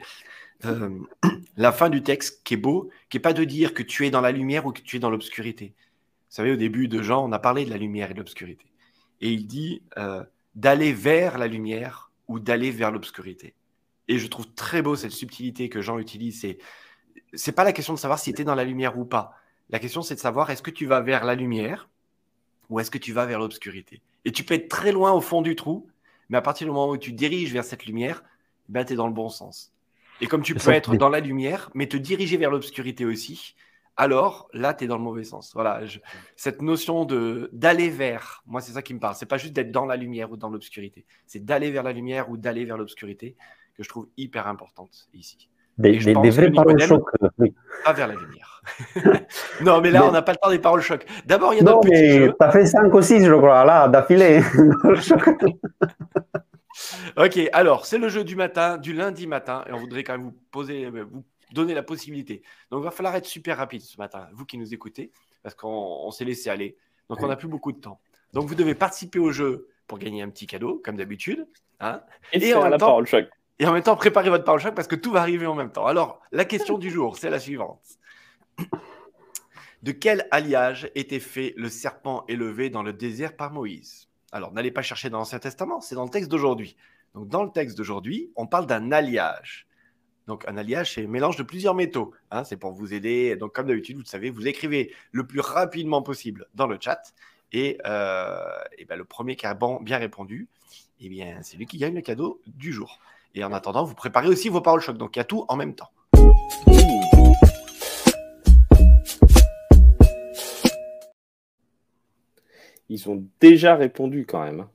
Euh, 0.65 0.97
la 1.57 1.71
fin 1.71 1.89
du 1.89 2.01
texte 2.03 2.41
qui 2.43 2.53
est 2.53 2.57
beau, 2.57 2.89
qui 3.09 3.17
n'est 3.17 3.21
pas 3.21 3.33
de 3.33 3.43
dire 3.43 3.73
que 3.73 3.83
tu 3.83 4.05
es 4.05 4.09
dans 4.09 4.21
la 4.21 4.31
lumière 4.31 4.65
ou 4.65 4.71
que 4.71 4.81
tu 4.81 4.95
es 4.95 4.99
dans 4.99 5.09
l'obscurité. 5.09 5.73
Vous 5.77 6.35
savez, 6.35 6.51
au 6.51 6.55
début 6.55 6.87
de 6.87 7.01
Jean, 7.01 7.27
on 7.27 7.31
a 7.31 7.39
parlé 7.39 7.65
de 7.65 7.69
la 7.69 7.77
lumière 7.77 8.11
et 8.11 8.13
de 8.13 8.19
l'obscurité. 8.19 8.65
Et 9.21 9.31
il 9.31 9.47
dit 9.47 9.81
euh, 9.97 10.23
d'aller 10.55 10.93
vers 10.93 11.37
la 11.37 11.47
lumière 11.47 12.11
ou 12.27 12.39
d'aller 12.39 12.71
vers 12.71 12.91
l'obscurité. 12.91 13.55
Et 14.07 14.19
je 14.19 14.27
trouve 14.27 14.47
très 14.53 14.81
beau 14.81 14.95
cette 14.95 15.11
subtilité 15.11 15.69
que 15.69 15.81
Jean 15.81 15.99
utilise. 15.99 16.41
C'est, 16.41 16.59
c'est 17.33 17.51
pas 17.51 17.63
la 17.63 17.73
question 17.73 17.93
de 17.93 17.99
savoir 17.99 18.19
si 18.19 18.33
tu 18.33 18.41
es 18.41 18.45
dans 18.45 18.55
la 18.55 18.63
lumière 18.63 18.97
ou 18.97 19.05
pas. 19.05 19.33
La 19.69 19.79
question, 19.79 20.01
c'est 20.01 20.15
de 20.15 20.19
savoir 20.19 20.49
est-ce 20.49 20.61
que 20.61 20.71
tu 20.71 20.85
vas 20.85 21.01
vers 21.01 21.25
la 21.25 21.35
lumière 21.35 21.89
ou 22.69 22.79
est-ce 22.79 22.91
que 22.91 22.97
tu 22.97 23.11
vas 23.11 23.25
vers 23.25 23.39
l'obscurité? 23.39 24.01
Et 24.27 24.31
tu 24.33 24.43
peux 24.43 24.55
être 24.55 24.67
très 24.67 24.91
loin 24.91 25.13
au 25.13 25.21
fond 25.21 25.41
du 25.41 25.55
trou, 25.55 25.87
mais 26.27 26.37
à 26.37 26.41
partir 26.41 26.67
du 26.67 26.73
moment 26.73 26.91
où 26.91 26.97
tu 26.97 27.13
diriges 27.13 27.53
vers 27.53 27.63
cette 27.63 27.85
lumière, 27.85 28.25
ben, 28.67 28.83
tu 28.83 28.91
es 28.91 28.95
dans 28.97 29.07
le 29.07 29.13
bon 29.13 29.29
sens. 29.29 29.71
Et 30.19 30.27
comme 30.27 30.41
tu 30.41 30.53
peux 30.53 30.71
être 30.71 30.97
dans 30.97 31.07
la 31.07 31.21
lumière, 31.21 31.69
mais 31.73 31.87
te 31.87 31.95
diriger 31.95 32.35
vers 32.35 32.51
l'obscurité 32.51 33.05
aussi, 33.05 33.55
alors 33.95 34.49
là, 34.51 34.73
tu 34.73 34.83
es 34.83 34.87
dans 34.87 34.97
le 34.97 35.03
mauvais 35.03 35.23
sens. 35.23 35.53
Voilà, 35.53 35.79
cette 36.35 36.61
notion 36.61 37.05
de 37.05 37.49
d'aller 37.53 37.89
vers, 37.89 38.43
moi, 38.45 38.59
c'est 38.59 38.73
ça 38.73 38.81
qui 38.81 38.93
me 38.93 38.99
parle. 38.99 39.15
C'est 39.15 39.25
pas 39.25 39.37
juste 39.37 39.53
d'être 39.53 39.71
dans 39.71 39.85
la 39.85 39.95
lumière 39.95 40.29
ou 40.29 40.35
dans 40.35 40.49
l'obscurité, 40.49 41.05
c'est 41.25 41.45
d'aller 41.45 41.71
vers 41.71 41.83
la 41.83 41.93
lumière 41.93 42.29
ou 42.29 42.35
d'aller 42.35 42.65
vers 42.65 42.77
l'obscurité 42.77 43.37
que 43.75 43.83
je 43.83 43.87
trouve 43.87 44.09
hyper 44.17 44.45
importante 44.47 45.07
ici. 45.13 45.47
Des, 45.77 45.99
vraies 45.99 46.51
paroles 46.51 46.79
choc. 46.79 47.03
Pas 47.83 47.93
vers 47.93 48.07
la 48.07 48.15
lumière. 48.15 48.47
non, 49.61 49.81
mais 49.81 49.91
là, 49.91 50.05
on 50.05 50.11
n'a 50.11 50.21
pas 50.21 50.33
le 50.33 50.37
temps 50.37 50.49
des 50.49 50.59
paroles 50.59 50.81
choc. 50.81 51.05
D'abord, 51.25 51.53
il 51.53 51.57
y 51.57 51.59
a 51.61 51.63
notre 51.63 51.81
petit 51.81 52.19
jeu. 52.19 52.35
as 52.39 52.51
fait 52.51 52.65
5 52.65 52.93
ou 52.93 53.01
6, 53.01 53.25
je 53.25 53.33
crois, 53.33 53.65
là, 53.65 53.87
d'affilée. 53.87 54.41
ok, 57.17 57.39
alors, 57.53 57.85
c'est 57.85 57.97
le 57.97 58.09
jeu 58.09 58.23
du 58.23 58.35
matin, 58.35 58.77
du 58.77 58.93
lundi 58.93 59.27
matin, 59.27 59.63
et 59.67 59.73
on 59.73 59.77
voudrait 59.77 60.03
quand 60.03 60.13
même 60.13 60.23
vous 60.23 60.35
poser, 60.51 60.85
euh, 60.85 61.05
vous 61.09 61.23
donner 61.53 61.73
la 61.73 61.83
possibilité. 61.83 62.41
Donc, 62.71 62.81
il 62.81 62.85
va 62.85 62.91
falloir 62.91 63.15
être 63.15 63.25
super 63.25 63.57
rapide 63.57 63.81
ce 63.81 63.97
matin, 63.97 64.27
vous 64.33 64.45
qui 64.45 64.57
nous 64.57 64.73
écoutez, 64.73 65.11
parce 65.43 65.55
qu'on 65.55 66.11
s'est 66.11 66.25
laissé 66.25 66.49
aller. 66.49 66.77
Donc, 67.09 67.21
on 67.21 67.27
n'a 67.27 67.35
plus 67.35 67.47
beaucoup 67.47 67.71
de 67.71 67.79
temps. 67.79 67.99
Donc, 68.33 68.47
vous 68.47 68.55
devez 68.55 68.75
participer 68.75 69.19
au 69.19 69.31
jeu 69.31 69.67
pour 69.87 69.99
gagner 69.99 70.21
un 70.21 70.29
petit 70.29 70.47
cadeau, 70.47 70.81
comme 70.83 70.97
d'habitude. 70.97 71.47
Hein 71.79 72.01
et, 72.33 72.53
en 72.53 72.67
la 72.67 72.77
parole 72.77 73.05
choc. 73.05 73.29
Et 73.59 73.65
en 73.65 73.73
même 73.73 73.83
temps, 73.83 73.95
préparez 73.95 74.29
votre 74.29 74.43
parole 74.43 74.59
choc 74.59 74.75
parce 74.75 74.87
que 74.87 74.95
tout 74.95 75.11
va 75.11 75.21
arriver 75.21 75.47
en 75.47 75.55
même 75.55 75.71
temps. 75.71 75.87
Alors, 75.87 76.21
la 76.31 76.45
question 76.45 76.77
du 76.77 76.91
jour, 76.91 77.17
c'est 77.17 77.29
la 77.29 77.39
suivante. 77.39 77.81
De 79.83 79.91
quel 79.91 80.27
alliage 80.31 80.91
était 80.95 81.19
fait 81.19 81.53
le 81.57 81.69
serpent 81.69 82.23
élevé 82.27 82.69
dans 82.69 82.83
le 82.83 82.93
désert 82.93 83.35
par 83.35 83.51
Moïse? 83.51 84.09
Alors, 84.31 84.51
n'allez 84.51 84.71
pas 84.71 84.81
chercher 84.81 85.09
dans 85.09 85.19
l'Ancien 85.19 85.39
Testament, 85.39 85.81
c'est 85.81 85.95
dans 85.95 86.03
le 86.03 86.09
texte 86.09 86.29
d'aujourd'hui. 86.29 86.75
Donc, 87.15 87.29
dans 87.29 87.43
le 87.43 87.51
texte 87.51 87.77
d'aujourd'hui, 87.77 88.31
on 88.35 88.45
parle 88.45 88.67
d'un 88.67 88.91
alliage. 88.91 89.67
Donc, 90.27 90.47
un 90.47 90.57
alliage, 90.57 90.93
c'est 90.93 91.05
un 91.05 91.07
mélange 91.07 91.37
de 91.37 91.43
plusieurs 91.43 91.73
métaux. 91.73 92.13
Hein, 92.31 92.43
c'est 92.43 92.57
pour 92.57 92.73
vous 92.73 92.93
aider. 92.93 93.37
Donc, 93.37 93.55
comme 93.55 93.67
d'habitude, 93.67 93.97
vous 93.97 94.03
savez, 94.03 94.29
vous 94.29 94.47
écrivez 94.47 94.93
le 95.11 95.25
plus 95.25 95.39
rapidement 95.39 96.01
possible 96.01 96.47
dans 96.53 96.67
le 96.67 96.77
chat. 96.79 97.01
Et, 97.53 97.77
euh, 97.85 98.37
ben, 98.89 98.97
le 98.97 99.05
premier 99.05 99.35
qui 99.35 99.45
a 99.45 99.57
bien 99.81 99.97
répondu, 99.97 100.49
eh 100.99 101.09
bien, 101.09 101.39
c'est 101.43 101.55
lui 101.57 101.65
qui 101.65 101.77
gagne 101.77 101.95
le 101.95 102.01
cadeau 102.01 102.41
du 102.45 102.73
jour. 102.73 102.99
Et 103.35 103.43
en 103.43 103.53
attendant, 103.53 103.83
vous 103.83 103.95
préparez 103.95 104.27
aussi 104.27 104.49
vos 104.49 104.61
paroles 104.61 104.81
choc. 104.81 104.97
Donc 104.97 105.15
il 105.15 105.19
y 105.19 105.21
a 105.21 105.25
tout 105.25 105.45
en 105.47 105.55
même 105.55 105.75
temps. 105.75 105.89
Ils 112.89 113.09
ont 113.09 113.25
déjà 113.39 113.75
répondu 113.75 114.25
quand 114.25 114.43
même. 114.43 114.67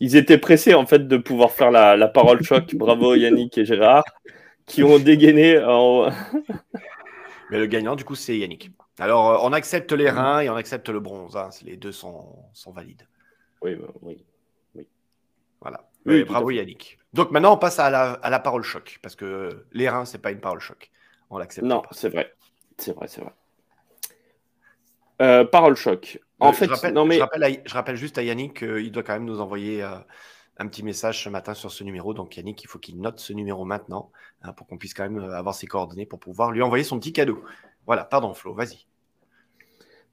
Ils 0.00 0.16
étaient 0.16 0.38
pressés 0.38 0.74
en 0.74 0.86
fait 0.86 1.08
de 1.08 1.16
pouvoir 1.16 1.52
faire 1.52 1.70
la, 1.70 2.08
parole 2.08 2.42
choc. 2.42 2.74
Bravo 2.74 3.14
Yannick 3.14 3.58
et 3.58 3.64
Gérard 3.64 4.04
qui 4.66 4.82
ont 4.82 4.98
dégainé. 4.98 5.58
En... 5.62 6.10
Mais 7.50 7.58
le 7.58 7.66
gagnant 7.66 7.96
du 7.96 8.04
coup 8.04 8.14
c'est 8.14 8.36
Yannick. 8.36 8.70
Alors 8.98 9.30
euh, 9.30 9.38
on 9.42 9.52
accepte 9.52 9.92
les 9.92 10.10
reins 10.10 10.40
et 10.40 10.50
on 10.50 10.56
accepte 10.56 10.88
le 10.88 11.00
bronze. 11.00 11.36
Hein. 11.36 11.50
Les 11.64 11.76
deux 11.76 11.92
sont, 11.92 12.44
sont 12.52 12.72
valides. 12.72 13.06
Oui, 13.62 13.74
bah, 13.74 13.88
oui, 14.02 14.24
oui. 14.74 14.86
Voilà. 15.60 15.87
Oui, 16.08 16.24
bravo 16.24 16.50
Yannick. 16.50 16.98
Donc 17.12 17.30
maintenant, 17.30 17.54
on 17.54 17.58
passe 17.58 17.78
à 17.78 17.90
la, 17.90 18.38
parole 18.40 18.62
choc, 18.62 18.98
parce 19.02 19.16
que 19.16 19.64
les 19.72 19.88
reins, 19.88 20.04
c'est 20.04 20.18
pas 20.18 20.30
une 20.30 20.40
parole 20.40 20.60
choc. 20.60 20.90
On 21.30 21.38
l'accepte. 21.38 21.66
Non, 21.66 21.82
c'est 21.90 22.08
vrai. 22.08 22.34
C'est 22.76 22.94
vrai, 22.94 23.08
c'est 23.08 23.20
vrai. 23.20 23.32
Euh, 25.20 25.44
parole 25.44 25.76
choc. 25.76 26.20
En 26.40 26.52
fait, 26.52 26.66
je 26.66 26.70
rappelle, 26.70 26.94
non, 26.94 27.04
mais... 27.04 27.18
je, 27.18 27.74
rappelle 27.74 27.96
juste 27.96 28.18
à 28.18 28.22
Yannick 28.22 28.58
qu'il 28.58 28.92
doit 28.92 29.02
quand 29.02 29.14
même 29.14 29.24
nous 29.24 29.40
envoyer 29.40 29.82
euh, 29.82 29.96
un 30.58 30.68
petit 30.68 30.82
message 30.82 31.24
ce 31.24 31.28
matin 31.28 31.54
sur 31.54 31.70
ce 31.70 31.84
numéro. 31.84 32.14
Donc 32.14 32.36
Yannick, 32.36 32.62
il 32.62 32.66
faut 32.66 32.78
qu'il 32.78 33.00
note 33.00 33.18
ce 33.18 33.32
numéro 33.32 33.64
maintenant 33.64 34.10
hein, 34.42 34.52
pour 34.52 34.66
qu'on 34.66 34.78
puisse 34.78 34.94
quand 34.94 35.04
même 35.04 35.18
euh, 35.18 35.36
avoir 35.36 35.54
ses 35.54 35.66
coordonnées 35.66 36.06
pour 36.06 36.20
pouvoir 36.20 36.52
lui 36.52 36.62
envoyer 36.62 36.84
son 36.84 36.98
petit 36.98 37.12
cadeau. 37.12 37.42
Voilà, 37.86 38.04
pardon 38.04 38.34
Flo, 38.34 38.54
vas-y. 38.54 38.86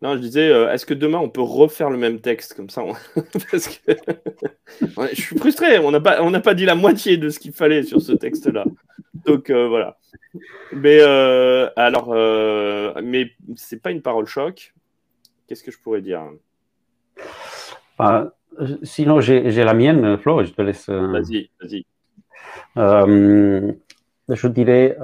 Non, 0.01 0.15
je 0.15 0.19
disais, 0.19 0.49
euh, 0.49 0.71
est-ce 0.71 0.86
que 0.86 0.93
demain 0.93 1.19
on 1.19 1.29
peut 1.29 1.41
refaire 1.41 1.89
le 1.89 1.97
même 1.97 2.19
texte 2.19 2.53
comme 2.53 2.69
ça 2.69 2.84
Parce 3.51 3.67
que 3.67 3.91
je 5.13 5.21
suis 5.21 5.38
frustré, 5.38 5.79
on 5.79 5.91
n'a 5.91 6.01
pas, 6.01 6.21
on 6.21 6.31
pas 6.41 6.53
dit 6.53 6.65
la 6.65 6.75
moitié 6.75 7.17
de 7.17 7.29
ce 7.29 7.39
qu'il 7.39 7.53
fallait 7.53 7.84
sur 7.84 8.01
ce 8.01 8.12
texte-là. 8.12 8.65
Donc 9.25 9.49
euh, 9.49 9.67
voilà. 9.67 9.97
Mais 10.73 10.99
euh, 10.99 11.69
alors, 11.77 12.13
mais 13.01 13.31
c'est 13.55 13.81
pas 13.81 13.91
une 13.91 14.01
parole 14.01 14.27
choc. 14.27 14.73
Qu'est-ce 15.47 15.63
que 15.63 15.71
je 15.71 15.79
pourrais 15.79 16.01
dire? 16.01 16.23
Bah, 17.97 18.36
Sinon, 18.84 19.21
j'ai 19.21 19.63
la 19.63 19.73
mienne, 19.73 20.17
Flo, 20.17 20.43
je 20.43 20.51
te 20.51 20.62
laisse. 20.62 20.89
Vas-y, 20.89 21.49
vas-y. 21.62 21.86
je 22.75 24.47
dirais 24.47 24.97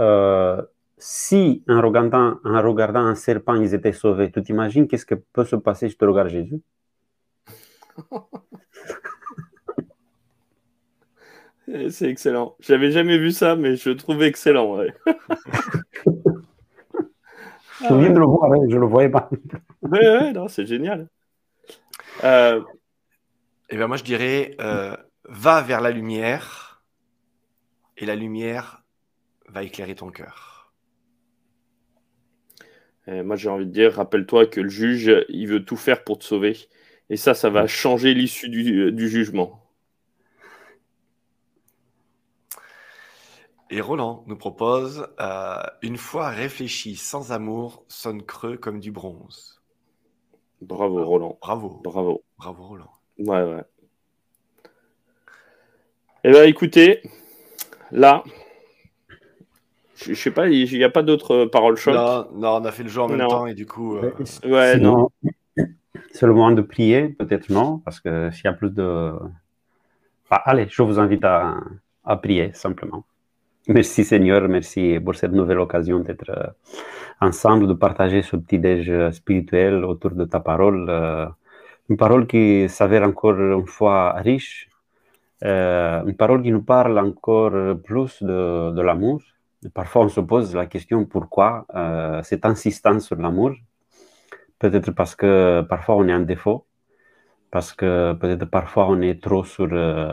si 1.01 1.63
en 1.67 1.81
regardant, 1.81 2.35
en 2.45 2.61
regardant 2.61 2.99
un 2.99 3.15
serpent, 3.15 3.55
ils 3.55 3.73
étaient 3.73 3.91
sauvés, 3.91 4.31
tu 4.31 4.43
t'imagines 4.43 4.87
qu'est-ce 4.87 5.07
que 5.07 5.15
peut 5.15 5.45
se 5.45 5.55
passer 5.55 5.89
si 5.89 5.97
tu 5.97 6.05
regardes 6.05 6.29
Jésus? 6.29 6.61
C'est 11.89 12.07
excellent. 12.07 12.55
J'avais 12.59 12.91
jamais 12.91 13.17
vu 13.17 13.31
ça, 13.31 13.55
mais 13.55 13.77
je 13.77 13.89
trouve 13.89 14.21
excellent. 14.21 14.77
Ouais. 14.77 14.93
je 17.81 17.95
viens 17.95 18.11
de 18.11 18.19
le 18.19 18.25
voir, 18.25 18.51
je 18.69 18.75
ne 18.75 18.81
le 18.81 18.85
voyais 18.85 19.09
pas. 19.09 19.27
Oui, 19.81 19.99
ouais, 19.99 20.33
non, 20.33 20.47
c'est 20.47 20.67
génial. 20.67 21.07
Euh... 22.23 22.61
Eh 23.69 23.77
bien, 23.77 23.87
moi, 23.87 23.97
je 23.97 24.03
dirais 24.03 24.55
euh, 24.59 24.95
va 25.27 25.61
vers 25.61 25.81
la 25.81 25.89
lumière 25.89 26.83
et 27.97 28.05
la 28.05 28.15
lumière 28.15 28.83
va 29.47 29.63
éclairer 29.63 29.95
ton 29.95 30.11
cœur 30.11 30.50
moi, 33.07 33.35
j'ai 33.35 33.49
envie 33.49 33.65
de 33.65 33.71
dire, 33.71 33.93
rappelle-toi 33.93 34.45
que 34.45 34.61
le 34.61 34.69
juge, 34.69 35.11
il 35.29 35.47
veut 35.47 35.65
tout 35.65 35.77
faire 35.77 36.03
pour 36.03 36.19
te 36.19 36.23
sauver. 36.23 36.57
Et 37.09 37.17
ça, 37.17 37.33
ça 37.33 37.49
va 37.49 37.67
changer 37.67 38.13
l'issue 38.13 38.47
du, 38.47 39.09
jugement. 39.09 39.67
Et 43.69 43.81
Roland 43.81 44.23
nous 44.27 44.37
propose 44.37 45.07
euh, 45.19 45.61
Une 45.81 45.97
fois 45.97 46.29
réfléchi 46.29 46.95
sans 46.95 47.33
amour, 47.33 47.83
sonne 47.89 48.23
creux 48.23 48.55
comme 48.55 48.79
du 48.79 48.91
bronze. 48.91 49.61
Bravo, 50.61 51.03
Roland. 51.03 51.37
Bravo. 51.41 51.81
Bravo. 51.83 52.23
Bravo, 52.37 52.63
Roland. 52.63 52.91
Ouais, 53.17 53.43
ouais. 53.43 53.63
Eh 56.23 56.31
bien, 56.31 56.43
écoutez, 56.43 57.01
là, 57.91 58.23
je, 60.05 60.13
sais 60.13 60.31
pas, 60.31 60.47
il 60.47 60.77
n'y 60.77 60.83
a 60.83 60.89
pas 60.89 61.03
d'autres 61.03 61.45
paroles 61.45 61.77
choc. 61.77 61.93
Non, 61.93 62.27
non, 62.33 62.61
on 62.61 62.65
a 62.65 62.71
fait 62.71 62.83
le 62.83 62.89
jeu 62.89 63.01
en 63.01 63.07
même 63.07 63.27
temps 63.27 63.45
et 63.45 63.53
du 63.53 63.65
coup. 63.65 63.97
Euh, 63.97 64.11
ouais, 64.45 64.77
non. 64.77 65.09
C'est 66.13 66.25
le 66.25 66.33
moment 66.33 66.51
de 66.51 66.61
prier, 66.61 67.09
peut-être 67.09 67.49
non, 67.49 67.79
parce 67.79 67.99
que 67.99 68.31
s'il 68.31 68.45
y 68.45 68.47
a 68.47 68.53
plus 68.53 68.71
de. 68.71 69.13
allez, 70.29 70.67
je 70.69 70.81
vous 70.81 70.99
invite 70.99 71.23
à, 71.23 71.57
à, 72.03 72.17
prier 72.17 72.51
simplement. 72.53 73.05
Merci 73.67 74.03
Seigneur, 74.03 74.47
merci 74.49 74.99
pour 75.03 75.15
cette 75.15 75.31
nouvelle 75.33 75.59
occasion 75.59 75.99
d'être 75.99 76.29
euh, 76.29 76.47
ensemble, 77.21 77.67
de 77.67 77.73
partager 77.73 78.21
ce 78.23 78.35
petit 78.35 78.57
déj 78.57 79.11
spirituel 79.11 79.85
autour 79.85 80.11
de 80.11 80.25
ta 80.25 80.39
parole. 80.39 80.87
Euh, 80.89 81.27
une 81.89 81.97
parole 81.97 82.25
qui 82.25 82.67
s'avère 82.69 83.03
encore 83.03 83.39
une 83.39 83.67
fois 83.67 84.13
riche, 84.13 84.69
une 85.41 86.15
parole 86.17 86.41
qui 86.43 86.51
nous 86.51 86.61
parle 86.63 86.97
encore 86.97 87.53
plus 87.83 88.23
de, 88.23 88.71
de 88.71 88.81
l'amour, 88.81 89.21
Parfois, 89.69 90.05
on 90.05 90.09
se 90.09 90.19
pose 90.21 90.55
la 90.55 90.65
question 90.65 91.05
pourquoi 91.05 91.67
euh, 91.75 92.23
cette 92.23 92.45
insistance 92.45 93.05
sur 93.05 93.15
l'amour? 93.17 93.51
Peut-être 94.57 94.91
parce 94.91 95.15
que 95.15 95.61
parfois 95.69 95.97
on 95.97 96.07
est 96.07 96.13
en 96.13 96.21
défaut, 96.21 96.65
parce 97.51 97.73
que 97.73 98.13
peut-être 98.13 98.45
parfois 98.45 98.87
on 98.89 99.01
est 99.01 99.21
trop 99.21 99.43
sur 99.43 99.67
euh, 99.71 100.07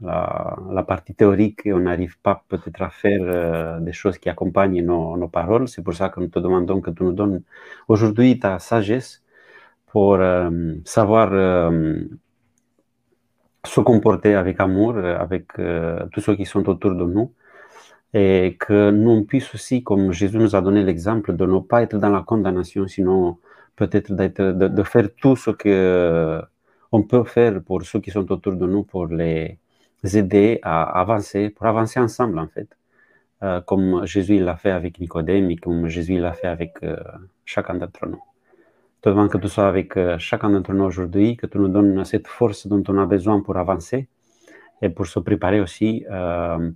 la, 0.00 0.82
partie 0.88 1.14
théorique 1.14 1.60
et 1.66 1.72
on 1.74 1.80
n'arrive 1.80 2.18
pas 2.20 2.44
peut-être 2.48 2.80
à 2.82 2.90
faire 2.90 3.20
euh, 3.22 3.80
des 3.80 3.92
choses 3.92 4.18
qui 4.18 4.30
accompagnent 4.30 4.82
nos, 4.82 5.16
nos 5.18 5.28
paroles. 5.28 5.68
C'est 5.68 5.82
pour 5.82 5.94
ça 5.94 6.08
que 6.08 6.20
nous 6.20 6.28
te 6.28 6.38
demandons 6.38 6.80
que 6.80 6.90
tu 6.90 7.04
nous 7.04 7.12
donnes 7.12 7.42
aujourd'hui 7.88 8.38
ta 8.38 8.58
sagesse 8.58 9.22
pour 9.88 10.18
savoir 10.84 11.30
se 13.64 13.80
comporter 13.80 14.34
avec 14.34 14.60
amour 14.60 14.98
avec 14.98 15.52
tous 16.12 16.20
ceux 16.20 16.36
qui 16.36 16.44
sont 16.44 16.68
autour 16.68 16.94
de 16.94 17.04
nous 17.04 17.32
et 18.14 18.56
que 18.58 18.90
nous 18.90 19.24
puissions 19.24 19.52
aussi, 19.54 19.82
comme 19.82 20.12
Jésus 20.12 20.38
nous 20.38 20.56
a 20.56 20.60
donné 20.60 20.82
l'exemple, 20.82 21.36
de 21.36 21.46
ne 21.46 21.58
pas 21.60 21.82
être 21.82 21.98
dans 21.98 22.10
la 22.10 22.22
condamnation, 22.22 22.86
sinon 22.86 23.38
peut-être 23.76 24.12
de, 24.14 24.68
de, 24.68 24.82
faire 24.82 25.08
tout 25.20 25.36
ce 25.36 25.50
que 25.50 26.40
on 26.92 27.02
peut 27.02 27.24
faire 27.24 27.62
pour 27.62 27.82
ceux 27.82 28.00
qui 28.00 28.10
sont 28.10 28.30
autour 28.32 28.54
de 28.54 28.66
nous, 28.66 28.84
pour 28.84 29.06
les 29.06 29.58
aider 30.14 30.60
à 30.62 30.82
avancer, 31.00 31.50
pour 31.50 31.66
avancer 31.66 32.00
ensemble 32.00 32.38
en 32.38 32.48
fait, 32.48 32.68
euh, 33.42 33.60
comme 33.60 34.06
Jésus 34.06 34.38
l'a 34.38 34.56
fait 34.56 34.70
avec 34.70 35.00
Nicodème 35.00 35.50
et 35.50 35.56
comme 35.56 35.88
Jésus 35.88 36.18
l'a 36.18 36.32
fait 36.32 36.46
avec 36.48 36.76
euh, 36.82 36.96
chacun 37.44 37.74
d'entre 37.74 38.06
nous. 38.06 38.22
Te 39.02 39.10
demande 39.10 39.30
que 39.30 39.38
tu 39.38 39.48
sois 39.48 39.68
avec 39.68 39.96
euh, 39.96 40.18
chacun 40.18 40.50
d'entre 40.50 40.72
nous 40.72 40.84
aujourd'hui, 40.84 41.36
que 41.36 41.46
tu 41.46 41.58
nous 41.58 41.68
donnes 41.68 42.04
cette 42.04 42.28
force 42.28 42.66
dont 42.66 42.82
on 42.88 42.98
a 42.98 43.06
besoin 43.06 43.40
pour 43.40 43.56
avancer 43.56 44.08
et 44.82 44.90
pour 44.90 45.06
se 45.06 45.18
préparer 45.20 45.60
aussi 45.60 46.04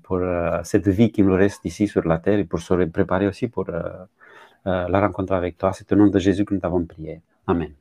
pour 0.03 0.21
cette 0.65 0.89
vie 0.89 1.11
qui 1.13 1.23
nous 1.23 1.35
reste 1.35 1.65
ici 1.65 1.87
sur 1.87 2.07
la 2.07 2.19
terre 2.19 2.39
et 2.39 2.45
pour 2.45 2.61
se 2.61 2.75
préparer 2.87 3.27
aussi 3.27 3.49
pour 3.49 3.67
la 4.65 5.01
rencontre 5.01 5.33
avec 5.33 5.59
toi. 5.59 5.73
C'est 5.73 5.91
au 5.93 5.97
nom 5.97 6.09
de 6.09 6.19
Jésus 6.19 6.45
que 6.45 6.55
nous 6.55 6.61
t'avons 6.61 6.85
prié. 6.85 7.21
Amen. 7.47 7.73